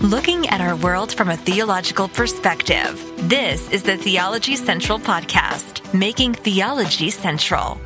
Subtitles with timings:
[0.00, 3.04] Looking at our world from a theological perspective.
[3.28, 7.80] This is the Theology Central Podcast, making theology central.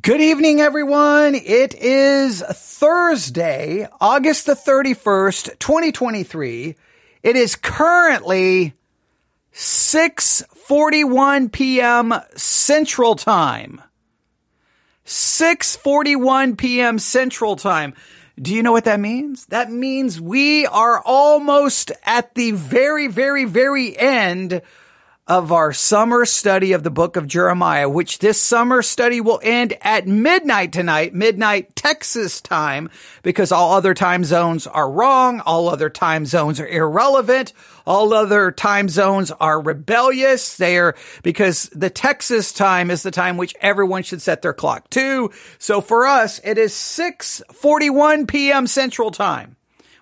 [0.00, 1.34] Good evening, everyone.
[1.34, 6.76] It is Thursday, August the 31st, 2023.
[7.24, 8.74] It is currently
[9.52, 12.14] 6:41 p.m.
[12.36, 13.82] Central Time.
[15.04, 17.00] 6:41 p.m.
[17.00, 17.94] Central Time.
[18.40, 19.46] Do you know what that means?
[19.46, 24.62] That means we are almost at the very, very, very end
[25.28, 29.76] of our summer study of the book of Jeremiah, which this summer study will end
[29.82, 32.88] at midnight tonight, midnight Texas time,
[33.22, 35.40] because all other time zones are wrong.
[35.40, 37.52] All other time zones are irrelevant.
[37.86, 40.56] All other time zones are rebellious.
[40.56, 44.88] They are because the Texas time is the time which everyone should set their clock
[44.90, 45.30] to.
[45.58, 48.66] So for us, it is 641 p.m.
[48.66, 49.57] Central time.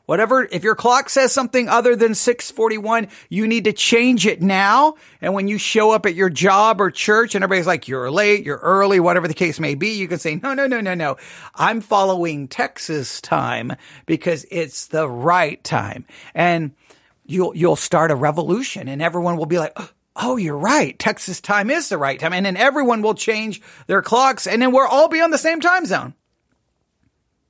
[0.07, 4.95] Whatever, if your clock says something other than 641, you need to change it now.
[5.21, 8.45] And when you show up at your job or church and everybody's like, you're late,
[8.45, 11.17] you're early, whatever the case may be, you can say, no, no, no, no, no.
[11.57, 13.75] I'm following Texas time
[14.07, 16.07] because it's the right time.
[16.35, 16.71] And
[17.25, 19.77] you'll, you'll start a revolution and everyone will be like,
[20.19, 20.99] Oh, you're right.
[20.99, 22.33] Texas time is the right time.
[22.33, 25.61] And then everyone will change their clocks and then we'll all be on the same
[25.61, 26.15] time zone.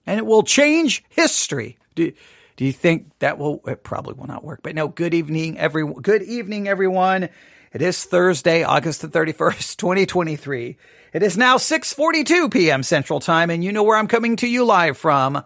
[0.05, 1.79] And it will change history.
[1.95, 2.13] Do,
[2.57, 5.87] do you think that will, it probably will not work, but no, good evening, every,
[6.01, 7.29] good evening, everyone.
[7.73, 10.77] It is Thursday, August the 31st, 2023.
[11.13, 14.65] It is now 642 PM Central Time, and you know where I'm coming to you
[14.65, 15.43] live from.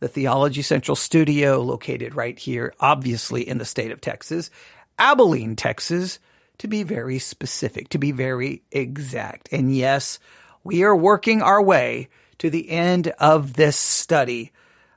[0.00, 4.50] The Theology Central studio located right here, obviously in the state of Texas,
[4.98, 6.18] Abilene, Texas,
[6.58, 9.48] to be very specific, to be very exact.
[9.52, 10.18] And yes,
[10.64, 14.52] we are working our way to the end of this study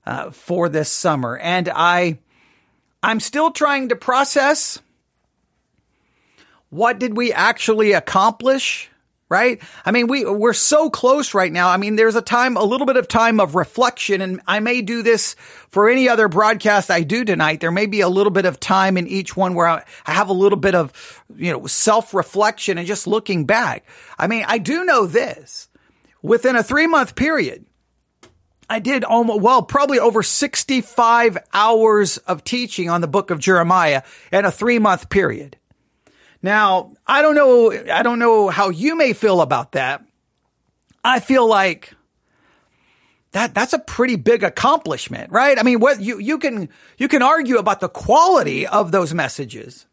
[0.06, 2.20] uh, for this summer, and I
[3.04, 4.80] I'm still trying to process
[6.70, 8.92] what did we actually accomplish
[9.32, 9.62] right?
[9.86, 11.70] I mean, we, we're so close right now.
[11.70, 14.82] I mean, there's a time, a little bit of time of reflection, and I may
[14.82, 15.38] do this
[15.70, 17.62] for any other broadcast I do tonight.
[17.62, 20.34] There may be a little bit of time in each one where I, have a
[20.34, 23.86] little bit of, you know, self reflection and just looking back.
[24.20, 25.70] I mean, I do know this
[26.22, 27.66] within a three month period,
[28.72, 34.02] I did almost, well, probably over 65 hours of teaching on the book of Jeremiah
[34.32, 35.58] in a three month period.
[36.42, 40.06] Now, I don't know, I don't know how you may feel about that.
[41.04, 41.94] I feel like
[43.34, 45.60] that that's a pretty big accomplishment, right?
[45.60, 49.86] I mean, what you you can you can argue about the quality of those messages.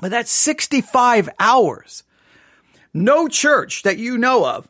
[0.00, 2.02] But that's 65 hours.
[2.92, 4.68] No church that you know of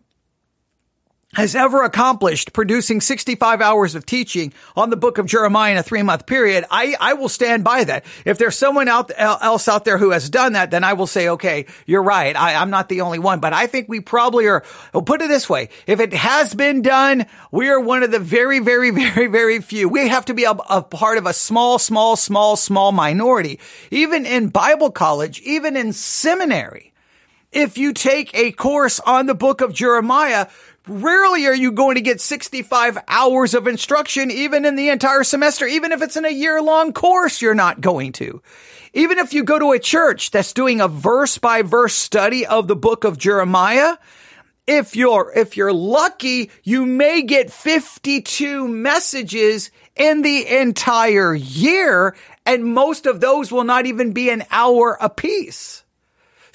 [1.37, 5.83] has ever accomplished producing 65 hours of teaching on the book of Jeremiah in a
[5.83, 8.07] three month period, I, I will stand by that.
[8.25, 11.29] If there's someone out, else out there who has done that, then I will say,
[11.29, 12.35] okay, you're right.
[12.35, 14.65] I, I'm not the only one, but I think we probably are.
[14.93, 15.69] Put it this way.
[15.87, 19.91] If it has been done, we are one of the very, very, very, very few.
[19.91, 23.61] We have to be a, a part of a small, small, small, small minority.
[23.91, 26.95] Even in Bible college, even in seminary.
[27.53, 30.49] If you take a course on the book of Jeremiah,
[30.89, 35.67] Rarely are you going to get 65 hours of instruction, even in the entire semester.
[35.67, 38.41] Even if it's in a year long course, you're not going to.
[38.95, 42.69] Even if you go to a church that's doing a verse by verse study of
[42.69, 43.97] the book of Jeremiah,
[44.69, 52.15] if you're, if you're lucky, you may get 52 messages in the entire year,
[52.45, 55.83] and most of those will not even be an hour apiece.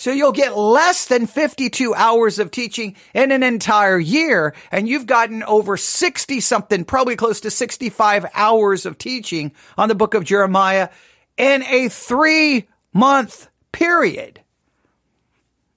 [0.01, 4.56] So you'll get less than 52 hours of teaching in an entire year.
[4.72, 9.94] And you've gotten over 60 something, probably close to 65 hours of teaching on the
[9.94, 10.89] book of Jeremiah
[11.38, 14.41] in a three month period.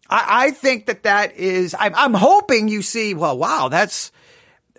[0.08, 4.10] I, I think that that is, I'm, I'm hoping you see, well, wow, that's,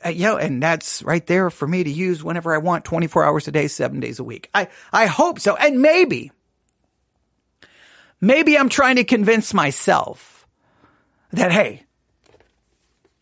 [0.04, 3.24] uh, you know, and that's right there for me to use whenever I want 24
[3.24, 4.50] hours a day, seven days a week.
[4.56, 5.56] I, I hope so.
[5.56, 6.32] And maybe,
[8.26, 10.48] Maybe I'm trying to convince myself
[11.34, 11.84] that, hey,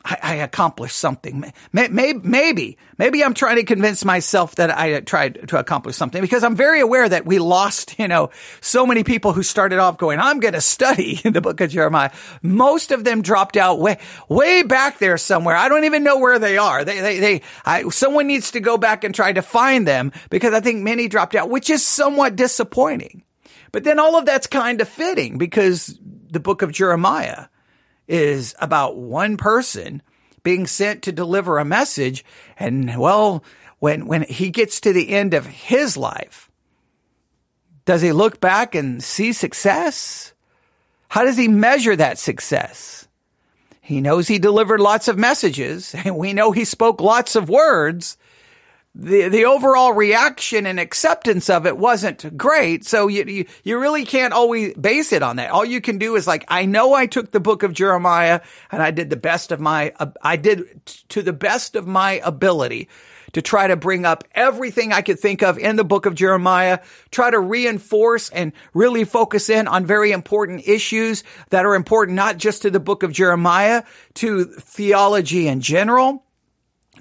[0.06, 1.52] I, I accomplished something.
[1.74, 6.42] Maybe, maybe, maybe I'm trying to convince myself that I tried to accomplish something because
[6.42, 8.30] I'm very aware that we lost, you know,
[8.62, 11.70] so many people who started off going, I'm going to study in the book of
[11.70, 12.12] Jeremiah.
[12.42, 14.00] Most of them dropped out way,
[14.30, 15.58] way back there somewhere.
[15.58, 16.86] I don't even know where they are.
[16.86, 20.54] They, they, they, I, someone needs to go back and try to find them because
[20.54, 23.24] I think many dropped out, which is somewhat disappointing.
[23.74, 26.00] But then all of that's kind of fitting because
[26.30, 27.48] the book of Jeremiah
[28.08, 30.02] is about one person
[30.44, 32.24] being sent to deliver a message.
[32.58, 33.44] And well,
[33.80, 36.52] when, when he gets to the end of his life,
[37.86, 40.34] does he look back and see success?
[41.10, 43.08] How does he measure that success?
[43.82, 48.18] He knows he delivered lots of messages and we know he spoke lots of words.
[48.96, 52.86] The, the overall reaction and acceptance of it wasn't great.
[52.86, 55.50] So you, you, you really can't always base it on that.
[55.50, 58.42] All you can do is like, I know I took the book of Jeremiah
[58.72, 62.22] and I did the best of my, uh, I did to the best of my
[62.24, 62.88] ability
[63.34, 66.80] to try to bring up everything I could think of in the book of Jeremiah,
[67.12, 72.38] try to reinforce and really focus in on very important issues that are important not
[72.38, 73.84] just to the book of Jeremiah,
[74.16, 76.23] to theology in general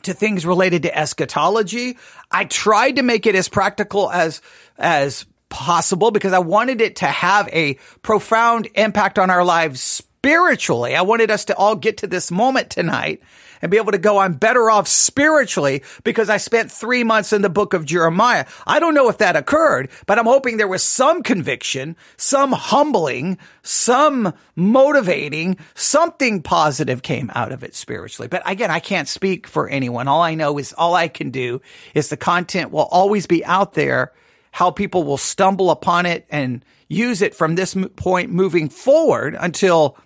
[0.04, 1.98] to things related to eschatology.
[2.30, 4.40] I tried to make it as practical as,
[4.78, 10.94] as possible because I wanted it to have a profound impact on our lives spiritually.
[10.94, 13.20] I wanted us to all get to this moment tonight
[13.60, 17.42] and be able to go, I'm better off spiritually because I spent three months in
[17.42, 18.46] the book of Jeremiah.
[18.64, 23.36] I don't know if that occurred, but I'm hoping there was some conviction, some humbling,
[23.64, 28.28] some motivating, something positive came out of it spiritually.
[28.28, 30.06] But again, I can't speak for anyone.
[30.06, 31.60] All I know is all I can do
[31.94, 34.12] is the content will always be out there,
[34.52, 39.96] how people will stumble upon it and use it from this point moving forward until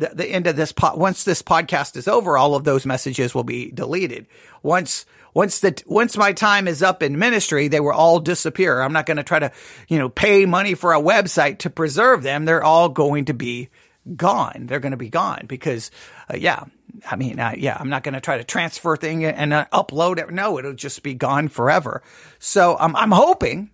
[0.00, 3.44] the, the end of this once this podcast is over, all of those messages will
[3.44, 4.26] be deleted.
[4.62, 8.80] Once once the once my time is up in ministry, they will all disappear.
[8.80, 9.52] I'm not going to try to,
[9.88, 12.44] you know, pay money for a website to preserve them.
[12.44, 13.68] They're all going to be
[14.16, 14.66] gone.
[14.66, 15.90] They're going to be gone because,
[16.32, 16.64] uh, yeah,
[17.08, 20.18] I mean, uh, yeah, I'm not going to try to transfer thing and uh, upload
[20.18, 20.30] it.
[20.30, 22.02] No, it'll just be gone forever.
[22.38, 23.70] So um, I'm hoping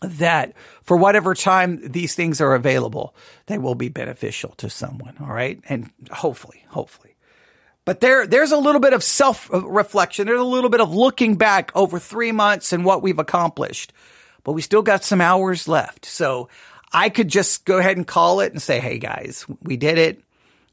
[0.00, 3.14] that for whatever time these things are available,
[3.46, 5.16] they will be beneficial to someone.
[5.20, 5.60] All right.
[5.68, 7.16] And hopefully, hopefully.
[7.84, 10.26] But there, there's a little bit of self reflection.
[10.26, 13.92] There's a little bit of looking back over three months and what we've accomplished,
[14.44, 16.04] but we still got some hours left.
[16.04, 16.48] So
[16.92, 20.22] I could just go ahead and call it and say, Hey guys, we did it.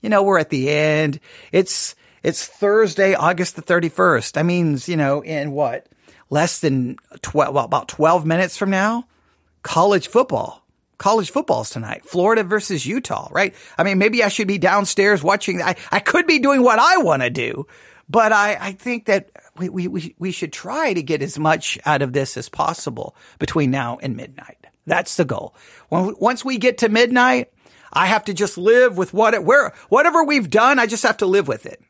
[0.01, 1.19] You know, we're at the end.
[1.51, 4.33] It's, it's Thursday, August the 31st.
[4.33, 5.87] That means, you know, in what?
[6.29, 9.07] Less than 12, well, about 12 minutes from now,
[9.67, 10.65] college football.
[10.97, 12.05] College football's tonight.
[12.05, 13.53] Florida versus Utah, right?
[13.77, 15.61] I mean, maybe I should be downstairs watching.
[15.61, 17.67] I, I could be doing what I want to do,
[18.07, 22.01] but I, I think that we, we, we should try to get as much out
[22.01, 24.57] of this as possible between now and midnight.
[24.85, 25.53] That's the goal.
[25.91, 27.51] Once we get to midnight,
[27.91, 31.17] I have to just live with what it, where, whatever we've done, I just have
[31.17, 31.81] to live with it.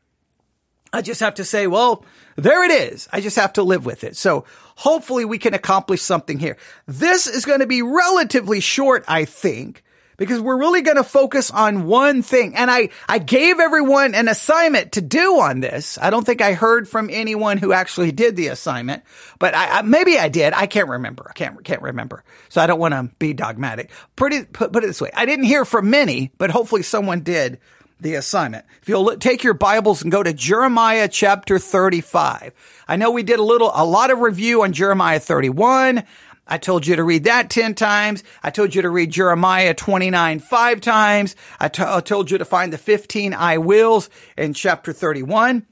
[0.91, 2.03] I just have to say, well,
[2.37, 3.07] there it is.
[3.13, 4.17] I just have to live with it.
[4.17, 4.45] So
[4.77, 6.55] hopefully we can accomplish something here.
[6.85, 9.83] This is going to be relatively short, I think,
[10.17, 12.55] because we're really going to focus on one thing.
[12.55, 15.97] And I, I gave everyone an assignment to do on this.
[15.99, 19.03] I don't think I heard from anyone who actually did the assignment,
[19.39, 20.53] but I, I maybe I did.
[20.53, 21.25] I can't remember.
[21.27, 22.23] I can't, can't remember.
[22.49, 23.89] So I don't want to be dogmatic.
[24.15, 25.09] Pretty, put, put it this way.
[25.13, 27.59] I didn't hear from many, but hopefully someone did
[27.99, 28.65] the assignment.
[28.81, 32.53] If you'll take your Bibles and go to Jeremiah chapter 35.
[32.87, 36.03] I know we did a little, a lot of review on Jeremiah 31.
[36.47, 38.23] I told you to read that 10 times.
[38.41, 41.35] I told you to read Jeremiah 29 five times.
[41.59, 45.65] I, t- I told you to find the 15 I wills in chapter 31.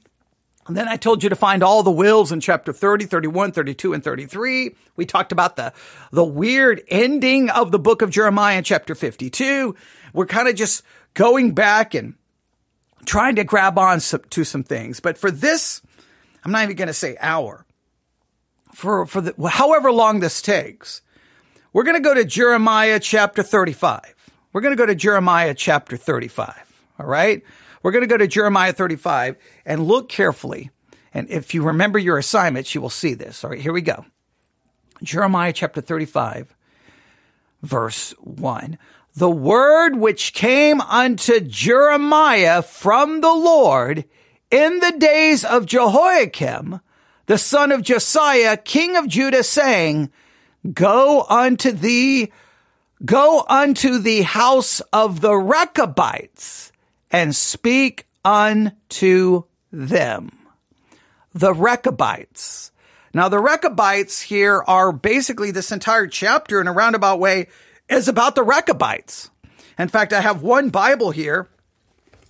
[0.66, 3.92] And then I told you to find all the wills in chapter 30, 31, 32,
[3.92, 4.74] and 33.
[4.96, 5.72] We talked about the,
[6.10, 9.76] the weird ending of the book of Jeremiah in chapter 52.
[10.12, 10.82] We're kind of just
[11.14, 12.14] going back and
[13.06, 15.00] trying to grab on to some things.
[15.00, 15.80] But for this,
[16.44, 17.64] I'm not even going to say hour.
[18.74, 21.00] For, for the, however long this takes,
[21.72, 24.14] we're going to go to Jeremiah chapter 35.
[24.52, 26.54] We're going to go to Jeremiah chapter 35.
[26.98, 27.42] All right.
[27.82, 30.70] We're going to go to Jeremiah 35 and look carefully.
[31.14, 33.44] And if you remember your assignments, you will see this.
[33.44, 33.60] All right.
[33.60, 34.04] Here we go.
[35.02, 36.54] Jeremiah chapter 35
[37.62, 38.78] verse 1
[39.16, 44.04] the word which came unto Jeremiah from the Lord
[44.50, 46.80] in the days of Jehoiakim,
[47.24, 50.12] the son of Josiah, king of Judah, saying,
[50.70, 52.30] Go unto thee,
[53.04, 56.70] go unto the house of the Rechabites
[57.10, 60.30] and speak unto them.
[61.32, 62.70] The Rechabites.
[63.14, 67.46] Now, the Rechabites here are basically this entire chapter in a roundabout way
[67.88, 69.30] is about the Rechabites.
[69.78, 71.48] In fact, I have one Bible here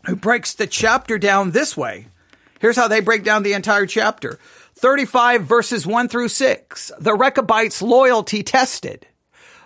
[0.07, 2.09] who breaks the chapter down this way.
[2.61, 4.39] Here's how they break down the entire chapter.
[4.75, 6.93] 35 verses 1 through 6.
[6.99, 9.07] The Rechabites loyalty tested.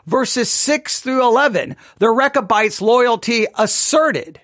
[0.07, 1.77] Verses 6 through 11.
[1.99, 4.41] The Rechabites loyalty asserted.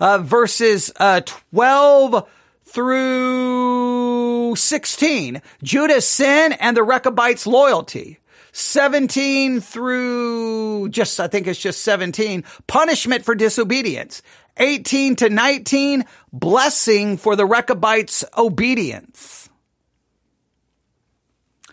[0.00, 1.20] Uh, verses uh,
[1.52, 2.28] 12
[2.74, 8.18] through 16, Judah's sin and the Rechabites' loyalty.
[8.56, 14.22] 17 through just, I think it's just 17, punishment for disobedience.
[14.58, 19.50] 18 to 19, blessing for the Rechabites' obedience.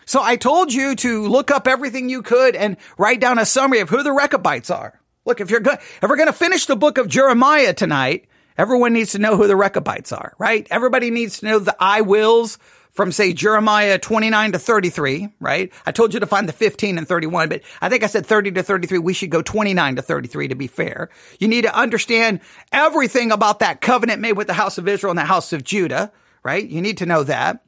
[0.06, 3.78] So I told you to look up everything you could and write down a summary
[3.78, 5.00] of who the Rechabites are.
[5.24, 8.26] Look, if you're good, if we're going to finish the book of Jeremiah tonight,
[8.58, 10.66] everyone needs to know who the Rechabites are, right?
[10.68, 12.58] Everybody needs to know the I wills
[12.92, 15.72] from say Jeremiah 29 to 33, right?
[15.86, 18.52] I told you to find the 15 and 31, but I think I said 30
[18.52, 18.98] to 33.
[18.98, 21.08] We should go 29 to 33 to be fair.
[21.38, 25.18] You need to understand everything about that covenant made with the house of Israel and
[25.18, 26.66] the house of Judah, right?
[26.66, 27.64] You need to know that.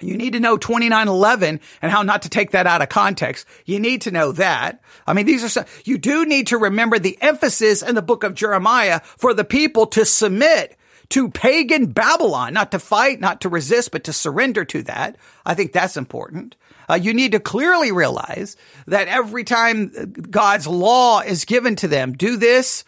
[0.00, 3.46] You need to know 2911 and how not to take that out of context.
[3.66, 4.80] You need to know that.
[5.06, 8.24] I mean, these are, some, you do need to remember the emphasis in the book
[8.24, 10.76] of Jeremiah for the people to submit
[11.12, 15.16] to pagan Babylon, not to fight, not to resist, but to surrender to that.
[15.44, 16.56] I think that's important.
[16.88, 22.14] Uh, you need to clearly realize that every time God's law is given to them,
[22.14, 22.84] do this,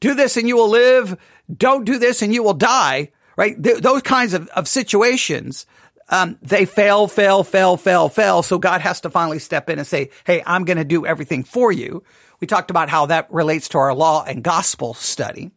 [0.00, 1.18] do this and you will live.
[1.54, 3.62] Don't do this and you will die, right?
[3.62, 5.66] Th- those kinds of, of situations.
[6.08, 8.42] Um, they fail, fail, fail, fail, fail.
[8.42, 11.44] So God has to finally step in and say, Hey, I'm going to do everything
[11.44, 12.04] for you.
[12.40, 15.50] We talked about how that relates to our law and gospel study.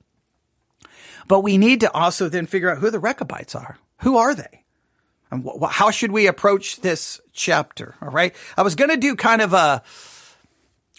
[1.29, 3.77] But we need to also then figure out who the Rechabites are.
[3.99, 4.65] Who are they?
[5.31, 7.95] And wh- how should we approach this chapter?
[8.01, 8.35] All right.
[8.57, 9.83] I was going to do kind of a,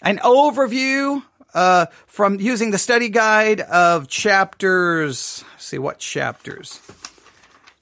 [0.01, 1.21] an overview,
[1.53, 5.43] uh, from using the study guide of chapters.
[5.57, 6.79] see what chapters?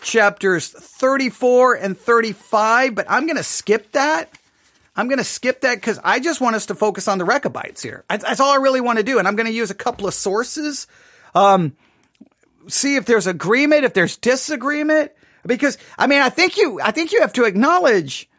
[0.01, 4.33] Chapters 34 and 35, but I'm going to skip that.
[4.95, 7.83] I'm going to skip that because I just want us to focus on the Rechabites
[7.83, 8.05] here.
[8.09, 9.19] That's, that's all I really want to do.
[9.19, 10.87] And I'm going to use a couple of sources.
[11.35, 11.75] Um,
[12.69, 15.11] see if there's agreement, if there's disagreement.
[15.45, 18.29] Because, I mean, I think you, I think you have to acknowledge,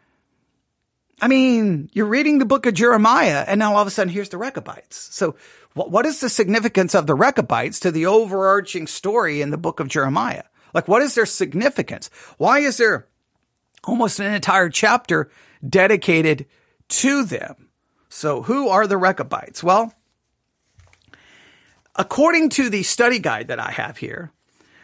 [1.21, 4.29] I mean, you're reading the book of Jeremiah and now all of a sudden here's
[4.29, 5.13] the Rechabites.
[5.15, 5.35] So
[5.73, 9.79] what, what is the significance of the Rechabites to the overarching story in the book
[9.79, 10.43] of Jeremiah?
[10.73, 12.09] Like, what is their significance?
[12.37, 13.07] Why is there
[13.83, 15.29] almost an entire chapter
[15.67, 16.45] dedicated
[16.89, 17.69] to them?
[18.09, 19.63] So who are the Rechabites?
[19.63, 19.93] Well,
[21.95, 24.31] according to the study guide that I have here,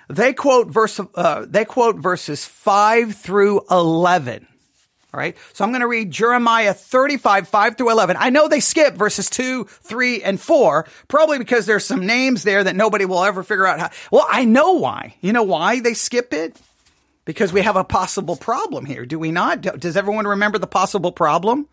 [0.10, 4.48] they quote verse, uh, they quote verses five through 11.
[5.14, 5.38] All right.
[5.54, 8.18] So I'm going to read Jeremiah 35, 5 through 11.
[8.20, 12.64] I know they skip verses 2, 3, and 4, probably because there's some names there
[12.64, 13.90] that nobody will ever figure out how.
[14.12, 15.16] Well, I know why.
[15.22, 16.60] You know why they skip it?
[17.24, 19.06] Because we have a possible problem here.
[19.06, 19.62] Do we not?
[19.62, 21.68] Does everyone remember the possible problem?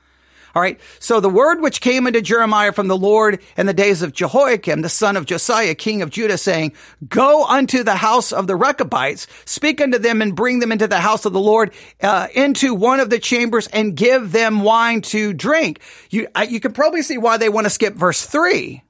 [0.55, 0.79] All right.
[1.01, 4.83] So the word which came into Jeremiah from the Lord in the days of Jehoiakim,
[4.83, 6.75] the son of Josiah, king of Judah, saying,
[7.09, 11.01] Go unto the house of the Rechabites, speak unto them and bring them into the
[11.01, 15.33] house of the Lord, uh, into one of the chambers and give them wine to
[15.33, 15.81] drink.
[16.11, 18.85] You, you can probably see why they want to skip verse three.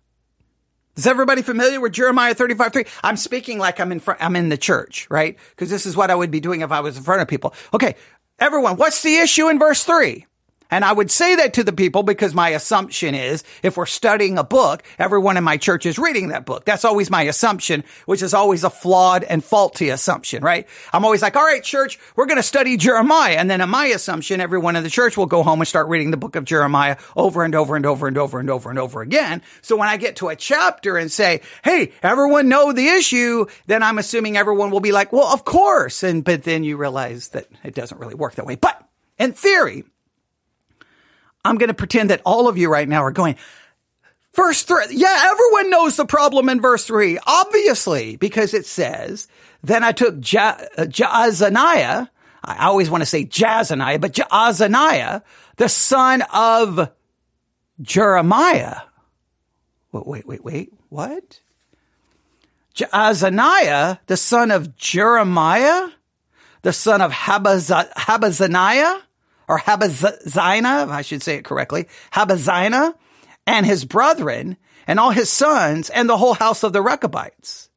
[0.96, 2.84] Is everybody familiar with Jeremiah 35, 3?
[3.02, 5.36] I'm speaking like I'm in front, I'm in the church, right?
[5.50, 7.52] Because this is what I would be doing if I was in front of people.
[7.72, 7.96] Okay.
[8.38, 10.26] Everyone, what's the issue in verse three?
[10.70, 14.38] And I would say that to the people because my assumption is if we're studying
[14.38, 16.64] a book, everyone in my church is reading that book.
[16.64, 20.66] That's always my assumption, which is always a flawed and faulty assumption, right?
[20.92, 23.36] I'm always like, all right, church, we're going to study Jeremiah.
[23.36, 26.10] And then in my assumption, everyone in the church will go home and start reading
[26.10, 29.02] the book of Jeremiah over and over and over and over and over and over
[29.02, 29.42] again.
[29.62, 33.82] So when I get to a chapter and say, Hey, everyone know the issue, then
[33.82, 36.02] I'm assuming everyone will be like, well, of course.
[36.02, 38.56] And, but then you realize that it doesn't really work that way.
[38.56, 38.82] But
[39.18, 39.84] in theory,
[41.44, 43.36] I'm going to pretend that all of you right now are going,
[44.34, 44.86] verse three.
[44.90, 49.28] Yeah, everyone knows the problem in verse three, obviously, because it says,
[49.62, 52.08] then I took uh, Jaazaniah.
[52.42, 55.22] I always want to say Jazaniah, but Jaazaniah,
[55.56, 56.90] the son of
[57.80, 58.80] Jeremiah.
[59.92, 60.72] Wait, wait, wait, wait.
[60.88, 61.40] What?
[62.74, 65.88] Jaazaniah, the son of Jeremiah,
[66.62, 69.00] the son of Habaz- Habazaniah,
[69.48, 72.94] or Habazina, if I should say it correctly, Habazina
[73.46, 77.68] and his brethren and all his sons and the whole house of the Rechabites.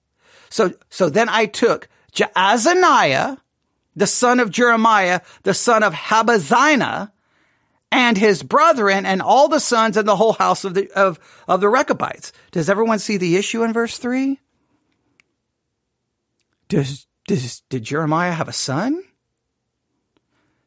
[0.49, 3.37] So, so then I took Jaazaniah,
[3.95, 7.11] the son of Jeremiah, the son of Habazina,
[7.91, 11.61] and his brethren and all the sons and the whole house of the, of, of
[11.61, 12.33] the Rechabites.
[12.51, 14.39] Does everyone see the issue in verse three?
[16.67, 19.03] Does, does, did Jeremiah have a son?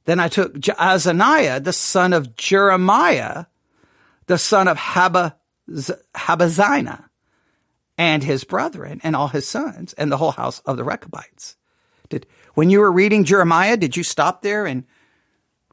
[0.05, 3.47] Then I took Azaniah, the son of Jeremiah,
[4.27, 5.35] the son of Habazina,
[7.99, 11.57] and his brethren and all his sons and the whole house of the Rechabites.
[12.09, 14.85] Did, When you were reading Jeremiah, did you stop there and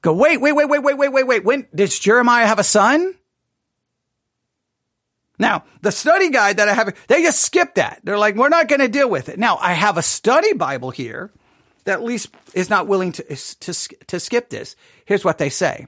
[0.01, 1.45] go, wait, wait, wait, wait, wait, wait, wait, wait.
[1.45, 3.15] When does Jeremiah have a son?
[5.39, 8.01] Now, the study guide that I have, they just skip that.
[8.03, 9.37] They're like, we're not going to deal with it.
[9.37, 11.31] Now, I have a study Bible here
[11.87, 13.73] that at least is not willing to, to,
[14.07, 14.75] to skip this.
[15.05, 15.87] Here's what they say.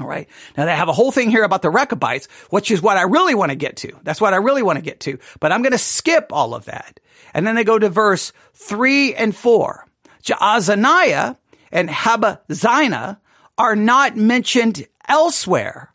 [0.00, 0.28] All right.
[0.56, 3.36] Now they have a whole thing here about the Rechabites, which is what I really
[3.36, 3.92] want to get to.
[4.02, 5.18] That's what I really want to get to.
[5.38, 6.98] But I'm going to skip all of that.
[7.32, 9.86] And then they go to verse three and four.
[10.24, 11.36] Jaazaniah
[11.70, 13.18] and Habazina
[13.56, 15.94] are not mentioned elsewhere.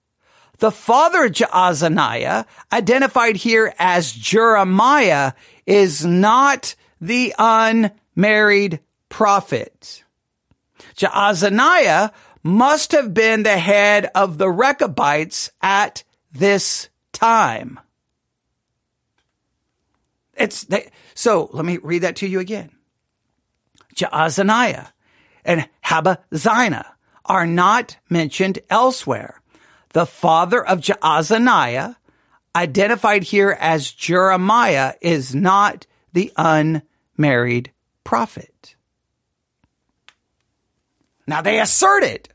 [0.60, 5.34] The father Jaazaniah, identified here as Jeremiah,
[5.66, 10.04] is not the unmarried prophet.
[10.96, 12.12] Jaazaniah
[12.44, 17.80] must have been the head of the Rechabites at this time.
[20.36, 22.72] It's they, so let me read that to you again.
[23.96, 24.88] Jaazaniah
[25.44, 26.86] and Habazina
[27.26, 29.42] are not mentioned elsewhere.
[29.90, 31.96] The father of Jaazaniah,
[32.56, 37.72] identified here as Jeremiah, is not the unmarried
[38.04, 38.76] prophet.
[41.30, 42.28] Now they assert it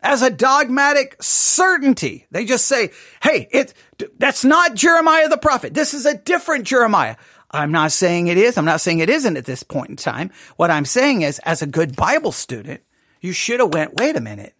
[0.00, 2.26] as a dogmatic certainty.
[2.30, 3.74] They just say, hey, it,
[4.18, 5.74] that's not Jeremiah the prophet.
[5.74, 7.16] This is a different Jeremiah.
[7.50, 8.56] I'm not saying it is.
[8.56, 10.30] I'm not saying it isn't at this point in time.
[10.56, 12.82] What I'm saying is, as a good Bible student,
[13.20, 14.54] you should have went, wait a minute.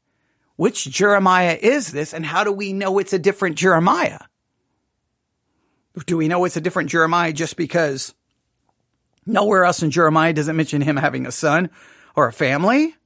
[0.57, 2.13] Which Jeremiah is this?
[2.13, 4.21] And how do we know it's a different Jeremiah?
[6.07, 8.15] Do we know it's a different Jeremiah just because
[9.27, 11.71] nowhere else in Jeremiah does it mention him having a son
[12.17, 12.97] or a family?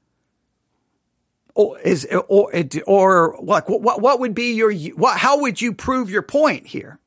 [1.54, 2.52] Or is or
[2.86, 7.00] or like what what would be your what how would you prove your point here?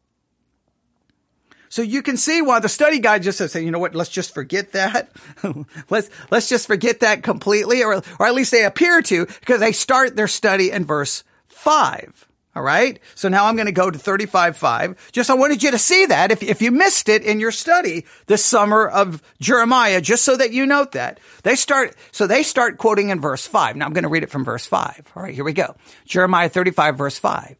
[1.73, 4.31] So you can see why the study guide just says, you know what, let's just
[4.35, 5.09] forget that.
[5.89, 9.71] let's, let's just forget that completely, or, or at least they appear to, because they
[9.71, 12.27] start their study in verse five.
[12.55, 12.99] All right.
[13.15, 14.95] So now I'm going to go to 35.5.
[15.11, 18.05] Just I wanted you to see that if, if you missed it in your study
[18.27, 21.19] this summer of Jeremiah, just so that you note that.
[21.41, 23.75] They start, so they start quoting in verse 5.
[23.75, 25.11] Now I'm going to read it from verse 5.
[25.15, 25.75] All right, here we go.
[26.05, 27.55] Jeremiah 35 verse 5.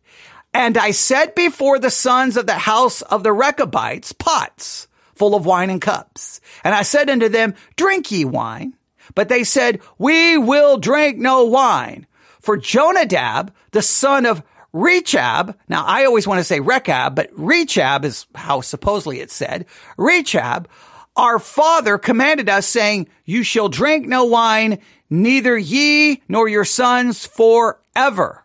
[0.53, 5.45] And I set before the sons of the house of the Rechabites pots full of
[5.45, 6.41] wine and cups.
[6.63, 8.75] And I said unto them, drink ye wine.
[9.15, 12.08] But they said, we will drink no wine.
[12.39, 18.03] For Jonadab, the son of Rechab, now I always want to say Rechab, but Rechab
[18.03, 19.67] is how supposedly it's said.
[19.97, 20.67] Rechab,
[21.15, 24.79] our father commanded us saying, you shall drink no wine,
[25.12, 28.43] neither ye nor your sons forever.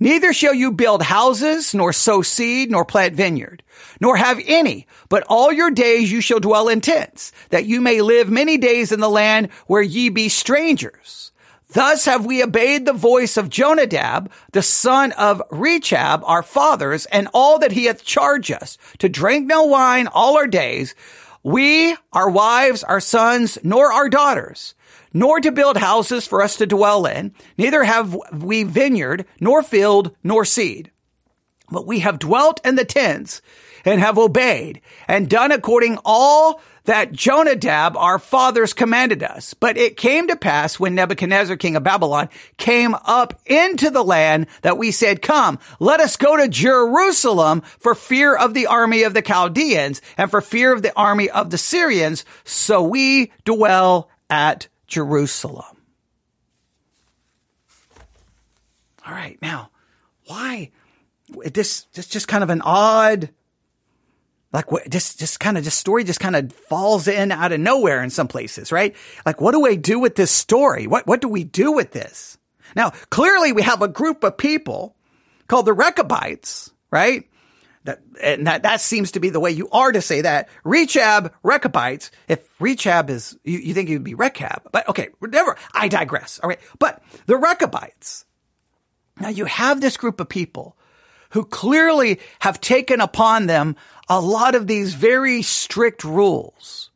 [0.00, 3.62] Neither shall you build houses, nor sow seed, nor plant vineyard,
[4.00, 8.00] nor have any, but all your days you shall dwell in tents, that you may
[8.00, 11.23] live many days in the land where ye be strangers.
[11.74, 17.28] Thus have we obeyed the voice of Jonadab, the son of Rechab, our fathers, and
[17.34, 20.94] all that he hath charged us, to drink no wine all our days,
[21.42, 24.76] we, our wives, our sons, nor our daughters,
[25.12, 30.14] nor to build houses for us to dwell in, neither have we vineyard, nor field,
[30.22, 30.92] nor seed.
[31.70, 33.42] But we have dwelt in the tents
[33.84, 39.54] and have obeyed and done according all that Jonadab, our fathers, commanded us.
[39.54, 44.46] But it came to pass when Nebuchadnezzar, king of Babylon, came up into the land
[44.62, 49.14] that we said, come, let us go to Jerusalem for fear of the army of
[49.14, 52.24] the Chaldeans and for fear of the army of the Syrians.
[52.44, 55.64] So we dwell at Jerusalem.
[59.06, 59.70] All right, now,
[60.26, 60.70] why?
[61.28, 63.30] This, this just kind of an odd,
[64.54, 67.58] like what, just, just kind of, this story just kind of falls in out of
[67.58, 68.94] nowhere in some places, right?
[69.26, 70.86] Like, what do I do with this story?
[70.86, 72.38] What, what do we do with this?
[72.76, 74.94] Now, clearly we have a group of people
[75.48, 77.28] called the Rechabites, right?
[77.82, 80.48] That, and that, that seems to be the way you are to say that.
[80.62, 82.12] Rechab, Rechabites.
[82.28, 85.56] If Rechab is, you, you think would be Rechab, but okay, whatever.
[85.74, 86.38] I digress.
[86.38, 86.60] All right.
[86.78, 88.24] But the Rechabites.
[89.20, 90.76] Now you have this group of people
[91.34, 93.74] who clearly have taken upon them
[94.08, 96.90] a lot of these very strict rules.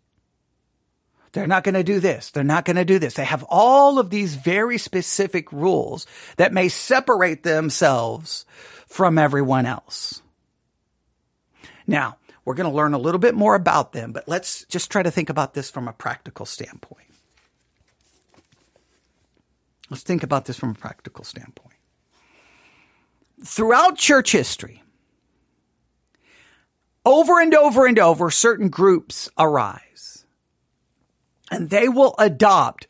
[1.33, 2.31] They're not going to do this.
[2.31, 3.15] They're not going to do this.
[3.15, 8.47] They have all of these very specific rules that may separate themselves
[8.87, 10.23] from everyone else.
[11.89, 15.03] Now, we're going to learn a little bit more about them, but let's just try
[15.03, 17.09] to think about this from a practical standpoint.
[19.91, 21.78] Let's think about this from a practical standpoint.
[23.45, 24.83] Throughout church history,
[27.05, 30.25] over and over and over, certain groups arise.
[31.51, 32.87] and they will adopt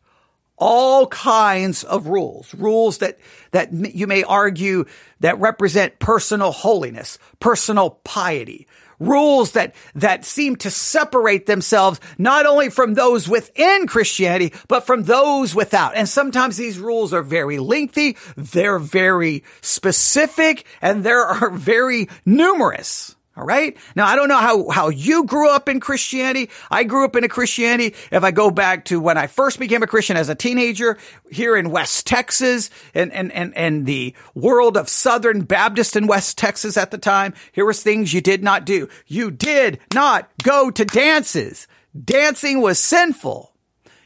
[0.56, 3.18] all kinds of rules, rules that,
[3.52, 4.84] that you may argue
[5.20, 8.66] that represent personal holiness, personal piety,
[8.98, 15.04] rules that, that seem to separate themselves not only from those within Christianity, but from
[15.04, 15.96] those without.
[15.96, 23.16] And sometimes these rules are very lengthy, they're very specific, and there are very numerous.
[23.38, 23.76] All right.
[23.94, 26.50] Now, I don't know how, how you grew up in Christianity.
[26.72, 27.94] I grew up in a Christianity.
[28.10, 30.98] If I go back to when I first became a Christian as a teenager
[31.30, 36.36] here in West Texas and, and, and, and the world of Southern Baptist in West
[36.36, 38.88] Texas at the time, here was things you did not do.
[39.06, 41.68] You did not go to dances.
[42.04, 43.54] Dancing was sinful.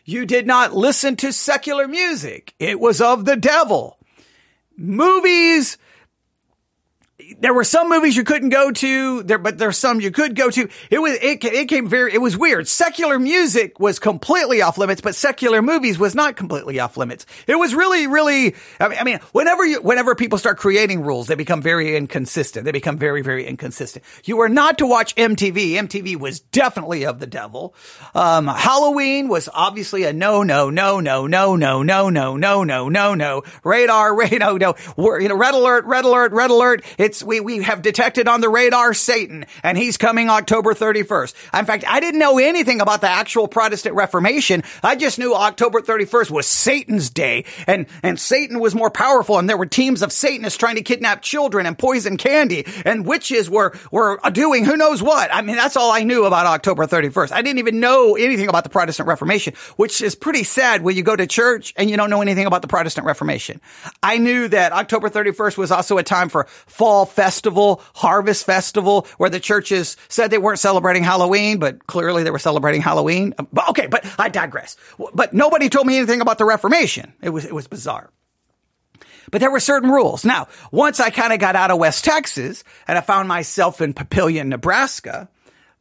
[0.04, 2.52] You did not listen to secular music.
[2.58, 3.96] It was of the devil.
[4.76, 5.78] Movies,
[7.38, 10.50] there were some movies you couldn't go to there, but there's some you could go
[10.50, 10.68] to.
[10.90, 12.68] It was, it, it came very, it was weird.
[12.68, 17.26] Secular music was completely off limits, but secular movies was not completely off limits.
[17.46, 21.62] It was really, really, I mean, whenever you, whenever people start creating rules, they become
[21.62, 22.64] very inconsistent.
[22.64, 24.04] They become very, very inconsistent.
[24.24, 25.72] You were not to watch MTV.
[25.72, 27.74] MTV was definitely of the devil.
[28.14, 32.88] Um, Halloween was obviously a no, no, no, no, no, no, no, no, no, no,
[32.88, 33.42] no, no.
[33.64, 36.84] Radar, radar, no, you know, red alert, red alert, red alert.
[36.98, 41.58] It's we, we have detected on the radar Satan and he's coming October 31st.
[41.58, 44.62] In fact, I didn't know anything about the actual Protestant Reformation.
[44.82, 49.48] I just knew October 31st was Satan's day and, and Satan was more powerful and
[49.48, 53.76] there were teams of Satanists trying to kidnap children and poison candy and witches were,
[53.90, 55.32] were doing who knows what.
[55.32, 57.32] I mean, that's all I knew about October 31st.
[57.32, 61.02] I didn't even know anything about the Protestant Reformation, which is pretty sad when you
[61.02, 63.60] go to church and you don't know anything about the Protestant Reformation.
[64.02, 69.30] I knew that October 31st was also a time for fall festival, harvest festival, where
[69.30, 73.34] the churches said they weren't celebrating Halloween, but clearly they were celebrating Halloween.
[73.52, 74.76] But okay, but I digress.
[75.14, 77.12] But nobody told me anything about the Reformation.
[77.22, 78.10] It was, it was bizarre.
[79.30, 80.24] But there were certain rules.
[80.24, 83.94] Now, once I kind of got out of West Texas and I found myself in
[83.94, 85.28] Papillion, Nebraska,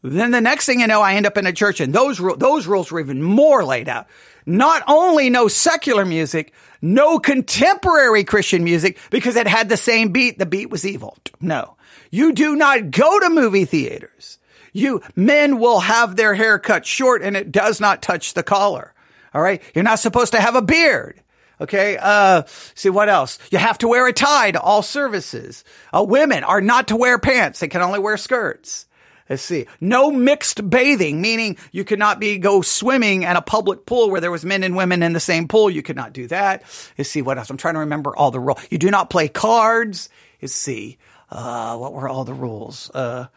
[0.03, 2.67] then the next thing you know, I end up in a church and those, those
[2.67, 4.07] rules were even more laid out.
[4.45, 10.39] Not only no secular music, no contemporary Christian music because it had the same beat.
[10.39, 11.17] The beat was evil.
[11.39, 11.75] No.
[12.09, 14.39] You do not go to movie theaters.
[14.73, 18.93] You, men will have their hair cut short and it does not touch the collar.
[19.33, 19.61] All right.
[19.75, 21.21] You're not supposed to have a beard.
[21.59, 21.97] Okay.
[22.01, 23.37] Uh, see what else?
[23.51, 25.63] You have to wear a tie to all services.
[25.95, 27.59] Uh, women are not to wear pants.
[27.59, 28.87] They can only wear skirts.
[29.31, 29.65] Let's see.
[29.79, 34.19] No mixed bathing, meaning you could not be go swimming at a public pool where
[34.19, 35.69] there was men and women in the same pool.
[35.69, 36.63] You could not do that.
[36.97, 37.49] Let's see what else.
[37.49, 38.59] I'm trying to remember all the rules.
[38.69, 40.09] You do not play cards.
[40.41, 40.97] Let's see.
[41.29, 42.91] Uh, what were all the rules?
[42.93, 43.27] Uh,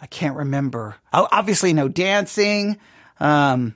[0.00, 0.94] I can't remember.
[1.12, 2.78] Obviously, no dancing.
[3.18, 3.74] Um,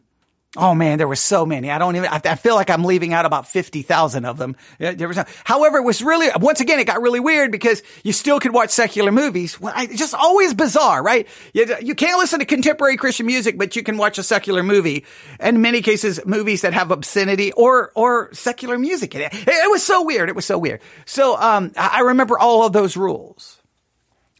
[0.56, 1.70] Oh man, there were so many.
[1.70, 4.56] I don't even, I, feel like I'm leaving out about 50,000 of them.
[4.78, 8.40] There was, however, it was really, once again, it got really weird because you still
[8.40, 9.60] could watch secular movies.
[9.60, 11.28] Well, I, just always bizarre, right?
[11.52, 15.04] You, you can't listen to contemporary Christian music, but you can watch a secular movie.
[15.40, 19.34] In many cases, movies that have obscenity or, or secular music in it.
[19.34, 20.28] It, it was so weird.
[20.28, 20.80] It was so weird.
[21.04, 23.60] So, um, I remember all of those rules.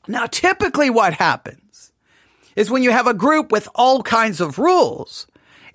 [0.09, 1.92] Now, typically what happens
[2.55, 5.26] is when you have a group with all kinds of rules,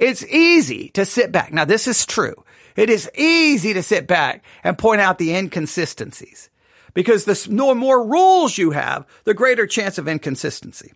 [0.02, 1.54] it's easy to sit back.
[1.54, 2.44] Now, this is true.
[2.76, 6.50] It is easy to sit back and point out the inconsistencies
[6.96, 10.92] because the more rules you have, the greater chance of inconsistency.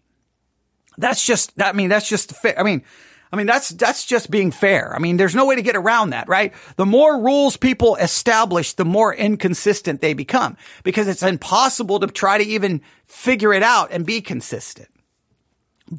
[0.97, 2.59] That's just, I mean, that's just fair.
[2.59, 2.83] I mean,
[3.31, 4.95] I mean, that's, that's just being fair.
[4.95, 6.53] I mean, there's no way to get around that, right?
[6.77, 12.37] The more rules people establish, the more inconsistent they become because it's impossible to try
[12.37, 14.89] to even figure it out and be consistent.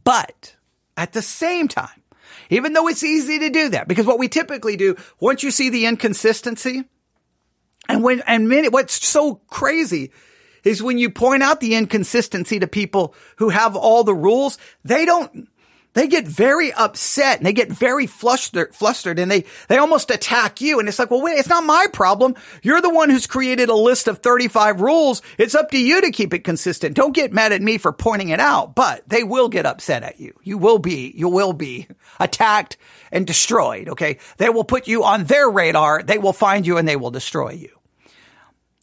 [0.04, 0.56] But
[0.96, 2.02] at the same time,
[2.50, 5.70] even though it's easy to do that, because what we typically do, once you see
[5.70, 6.84] the inconsistency,
[7.88, 10.10] and when, and many, what's so crazy
[10.64, 15.04] is when you point out the inconsistency to people who have all the rules, they
[15.04, 15.48] don't,
[15.96, 20.60] they get very upset and they get very flustered, flustered and they, they almost attack
[20.60, 20.78] you.
[20.78, 22.34] And it's like, well, wait, it's not my problem.
[22.62, 25.22] You're the one who's created a list of 35 rules.
[25.38, 26.96] It's up to you to keep it consistent.
[26.96, 30.20] Don't get mad at me for pointing it out, but they will get upset at
[30.20, 30.34] you.
[30.42, 31.88] You will be, you will be
[32.20, 32.76] attacked
[33.10, 33.88] and destroyed.
[33.88, 34.18] Okay.
[34.36, 36.02] They will put you on their radar.
[36.02, 37.74] They will find you and they will destroy you.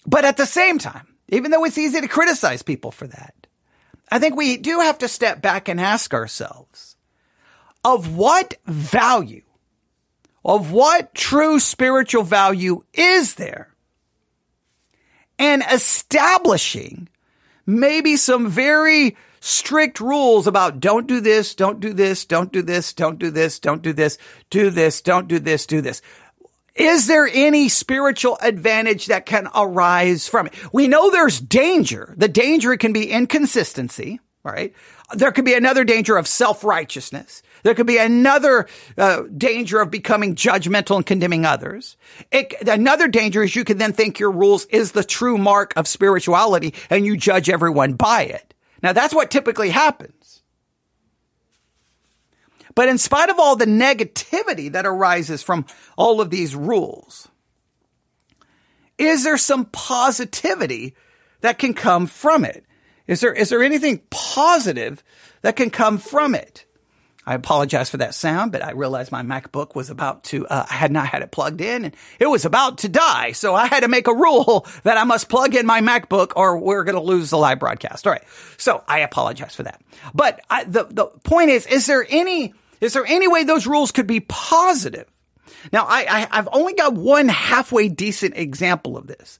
[0.07, 3.35] But at the same time, even though it's easy to criticize people for that,
[4.09, 6.92] I think we do have to step back and ask ourselves,
[7.83, 9.43] of what value,
[10.45, 13.73] of what true spiritual value is there?
[15.39, 17.09] And establishing
[17.65, 22.93] maybe some very strict rules about don't do this, don't do this, don't do this,
[22.93, 24.17] don't do this, don't do this,
[24.49, 26.01] do this, don't do this, do this.
[26.75, 30.53] Is there any spiritual advantage that can arise from it?
[30.73, 32.15] We know there's danger.
[32.17, 34.73] The danger can be inconsistency, right?
[35.13, 37.43] There could be another danger of self-righteousness.
[37.63, 41.97] There could be another uh, danger of becoming judgmental and condemning others.
[42.31, 45.87] It, another danger is you can then think your rules is the true mark of
[45.87, 48.53] spirituality and you judge everyone by it.
[48.81, 50.43] Now that's what typically happens.
[52.75, 55.65] But in spite of all the negativity that arises from
[55.97, 57.29] all of these rules,
[58.97, 60.95] is there some positivity
[61.41, 62.65] that can come from it?
[63.07, 65.03] Is there, is there anything positive
[65.41, 66.65] that can come from it?
[67.25, 70.73] I apologize for that sound, but I realized my MacBook was about to, uh, I
[70.73, 73.31] had not had it plugged in and it was about to die.
[73.31, 76.57] So I had to make a rule that I must plug in my MacBook or
[76.57, 78.05] we're going to lose the live broadcast.
[78.05, 78.23] All right.
[78.57, 79.81] So I apologize for that.
[80.13, 83.91] But I, the, the point is, is there any, is there any way those rules
[83.91, 85.07] could be positive?
[85.71, 89.39] Now I, I I've only got one halfway decent example of this.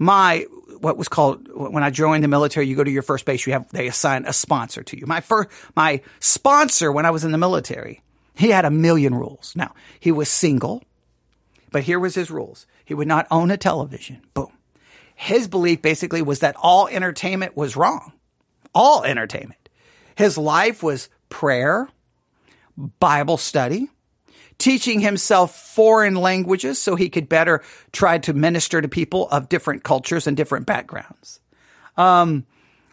[0.00, 0.46] My
[0.80, 2.66] what was called when I joined the military.
[2.66, 5.06] You go to your first base, you have they assign a sponsor to you.
[5.06, 8.00] My first, my sponsor when I was in the military,
[8.34, 9.52] he had a million rules.
[9.54, 10.82] Now he was single,
[11.70, 14.22] but here was his rules: he would not own a television.
[14.32, 14.50] Boom.
[15.14, 18.14] His belief basically was that all entertainment was wrong.
[18.74, 19.68] All entertainment.
[20.14, 21.88] His life was prayer,
[22.76, 23.90] Bible study,
[24.60, 29.82] teaching himself foreign languages so he could better try to minister to people of different
[29.82, 31.40] cultures and different backgrounds.
[31.96, 32.46] Um,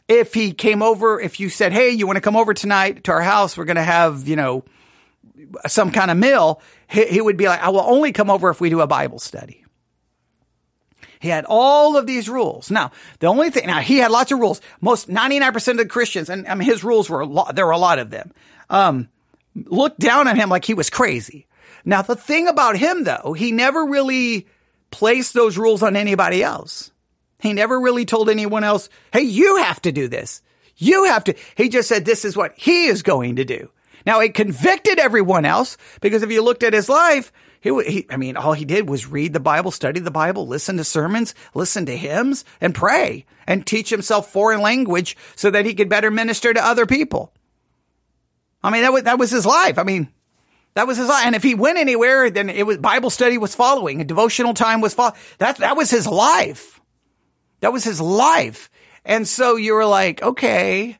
[0.08, 3.12] if he came over, if you said, Hey, you want to come over tonight to
[3.12, 3.58] our house?
[3.58, 4.63] We're going to have, you know,
[5.67, 6.62] some kind of meal.
[6.89, 9.19] He, he would be like, I will only come over if we do a Bible
[9.19, 9.65] study.
[11.19, 12.69] He had all of these rules.
[12.69, 14.62] Now, the only thing, now he had lots of rules.
[14.82, 17.71] Most 99% of the Christians, and I mean, his rules were a lot, there were
[17.71, 18.32] a lot of them,
[18.69, 19.10] um,
[19.56, 21.47] looked down on him like he was crazy.
[21.86, 24.48] Now, the thing about him though, he never really
[24.92, 26.92] placed those rules on anybody else.
[27.40, 30.42] He never really told anyone else, Hey, you have to do this.
[30.78, 31.36] You have to.
[31.56, 33.72] He just said, this is what he is going to do.
[34.06, 38.18] Now it convicted everyone else because if you looked at his life, he, he, I
[38.18, 41.88] mean, all he did was read the Bible, study the Bible, listen to sermons, listen
[41.88, 46.54] to hymns, and pray and teach himself foreign language so that he could better minister
[46.54, 47.34] to other people.
[48.63, 49.80] I mean, that was, that was his life.
[49.80, 50.10] I mean,
[50.78, 51.26] that was his life.
[51.26, 54.94] And if he went anywhere, then it was Bible study was following, devotional time was
[54.94, 55.18] following.
[55.40, 56.80] That that was his life.
[57.62, 58.70] That was his life.
[59.04, 61.00] And so you were like, okay.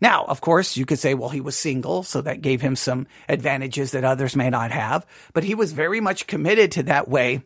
[0.00, 3.06] Now, of course, you could say, well, he was single, so that gave him some
[3.28, 5.06] advantages that others may not have.
[5.32, 7.42] But he was very much committed to that way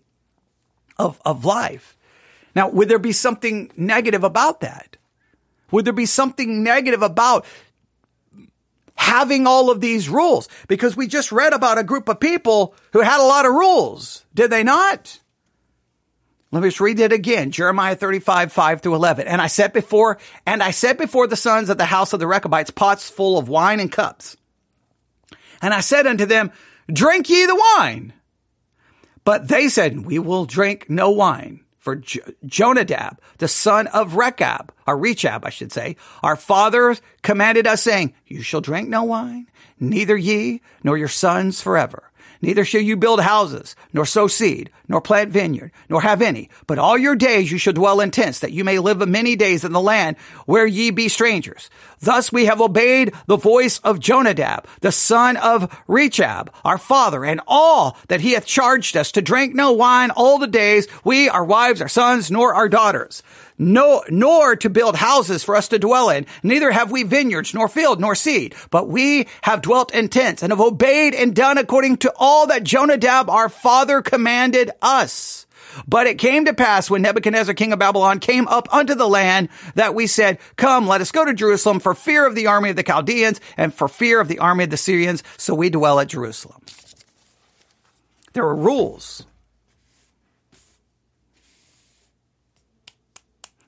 [0.99, 1.95] of, of life.
[2.55, 4.97] Now, would there be something negative about that?
[5.73, 7.45] Would there be something negative about
[8.97, 13.01] having all of these rules because we just read about a group of people who
[13.01, 14.25] had a lot of rules.
[14.35, 15.21] Did they not?
[16.53, 17.51] Let me just read it again.
[17.51, 19.27] Jeremiah 35, 5 through 11.
[19.27, 22.27] And I set before, and I set before the sons of the house of the
[22.27, 24.37] Rechabites pots full of wine and cups.
[25.61, 26.53] And I said unto them,
[26.91, 28.13] drink ye the wine.
[29.25, 32.03] But they said, we will drink no wine for
[32.45, 35.95] Jonadab, the son of Rechab, or Rechab, I should say.
[36.21, 39.47] Our fathers commanded us saying, you shall drink no wine,
[39.79, 42.11] neither ye nor your sons forever.
[42.43, 46.51] Neither shall you build houses, nor sow seed, nor plant vineyard, nor have any.
[46.67, 49.65] But all your days you shall dwell in tents, that you may live many days
[49.65, 51.71] in the land where ye be strangers.
[52.07, 57.41] Thus we have obeyed the voice of Jonadab, the son of Rechab, our father, and
[57.49, 61.45] all that he hath charged us to drink no wine all the days, we, our
[61.45, 63.25] wives, our sons, nor our daughters
[63.59, 66.27] no, nor to build houses for us to dwell in.
[66.43, 70.53] Neither have we vineyards, nor field, nor seed, but we have dwelt in tents and
[70.53, 75.46] have obeyed and done according to all that Jonadab our father commanded us.
[75.87, 79.49] But it came to pass when Nebuchadnezzar, king of Babylon, came up unto the land
[79.75, 82.77] that we said, Come, let us go to Jerusalem for fear of the army of
[82.77, 85.23] the Chaldeans and for fear of the army of the Syrians.
[85.37, 86.61] So we dwell at Jerusalem.
[88.33, 89.25] There are rules.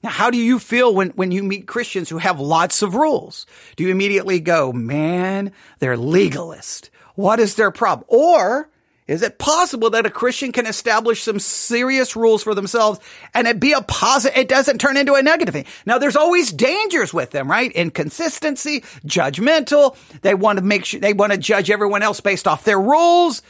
[0.03, 3.47] Now, how do you feel when, when you meet Christians who have lots of rules?
[3.77, 6.91] Do you immediately go, man, they're legalist.
[7.15, 8.07] What is their problem?
[8.09, 8.71] Or
[9.09, 13.01] is it possible that a Christian can establish some serious rules for themselves
[13.33, 15.65] and it be a positive, it doesn't turn into a negative thing?
[15.87, 17.73] Now, there's always dangers with them, right?
[17.73, 19.97] Inconsistency, judgmental.
[20.21, 23.41] They want to make sure, they want to judge everyone else based off their rules.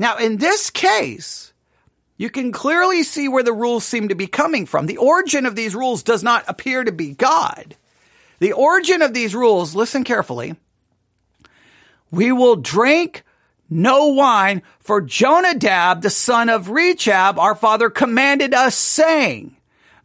[0.00, 1.52] Now, in this case,
[2.16, 4.86] you can clearly see where the rules seem to be coming from.
[4.86, 7.76] The origin of these rules does not appear to be God.
[8.40, 10.56] The origin of these rules, listen carefully.
[12.10, 13.22] We will drink
[13.70, 19.56] no wine for Jonadab, the son of Rechab, our father commanded us saying,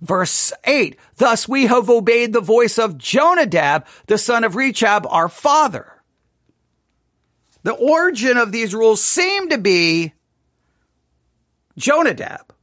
[0.02, 5.30] verse 8, thus we have obeyed the voice of Jonadab, the son of Rechab, our
[5.30, 6.02] father.
[7.64, 10.14] The origin of these rules seem to be
[11.78, 12.54] Jonadab.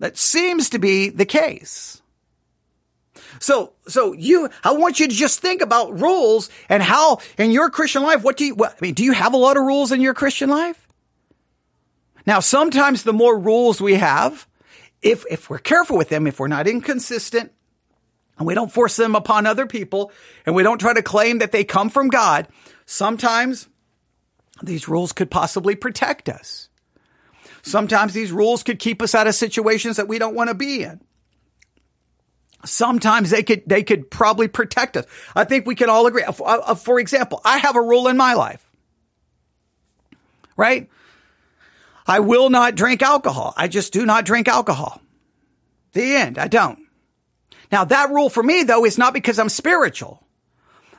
[0.00, 2.01] That seems to be the case.
[3.42, 7.70] So, so you, I want you to just think about rules and how in your
[7.70, 9.90] Christian life, what do you, what, I mean, do you have a lot of rules
[9.90, 10.86] in your Christian life?
[12.24, 14.46] Now, sometimes the more rules we have,
[15.02, 17.50] if, if we're careful with them, if we're not inconsistent
[18.38, 20.12] and we don't force them upon other people
[20.46, 22.46] and we don't try to claim that they come from God,
[22.86, 23.68] sometimes
[24.62, 26.68] these rules could possibly protect us.
[27.62, 30.84] Sometimes these rules could keep us out of situations that we don't want to be
[30.84, 31.00] in.
[32.64, 35.06] Sometimes they could, they could probably protect us.
[35.34, 36.22] I think we can all agree.
[36.22, 38.64] Uh, uh, for example, I have a rule in my life,
[40.56, 40.88] right?
[42.06, 43.54] I will not drink alcohol.
[43.56, 45.00] I just do not drink alcohol.
[45.92, 46.38] The end.
[46.38, 46.78] I don't.
[47.70, 50.21] Now that rule for me though is not because I'm spiritual.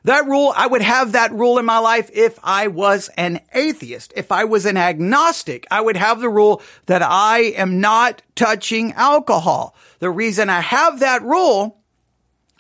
[0.06, 4.12] That rule, I would have that rule in my life if I was an atheist.
[4.18, 8.92] If I was an agnostic, I would have the rule that I am not touching
[8.94, 9.76] alcohol.
[10.00, 11.83] The reason I have that rule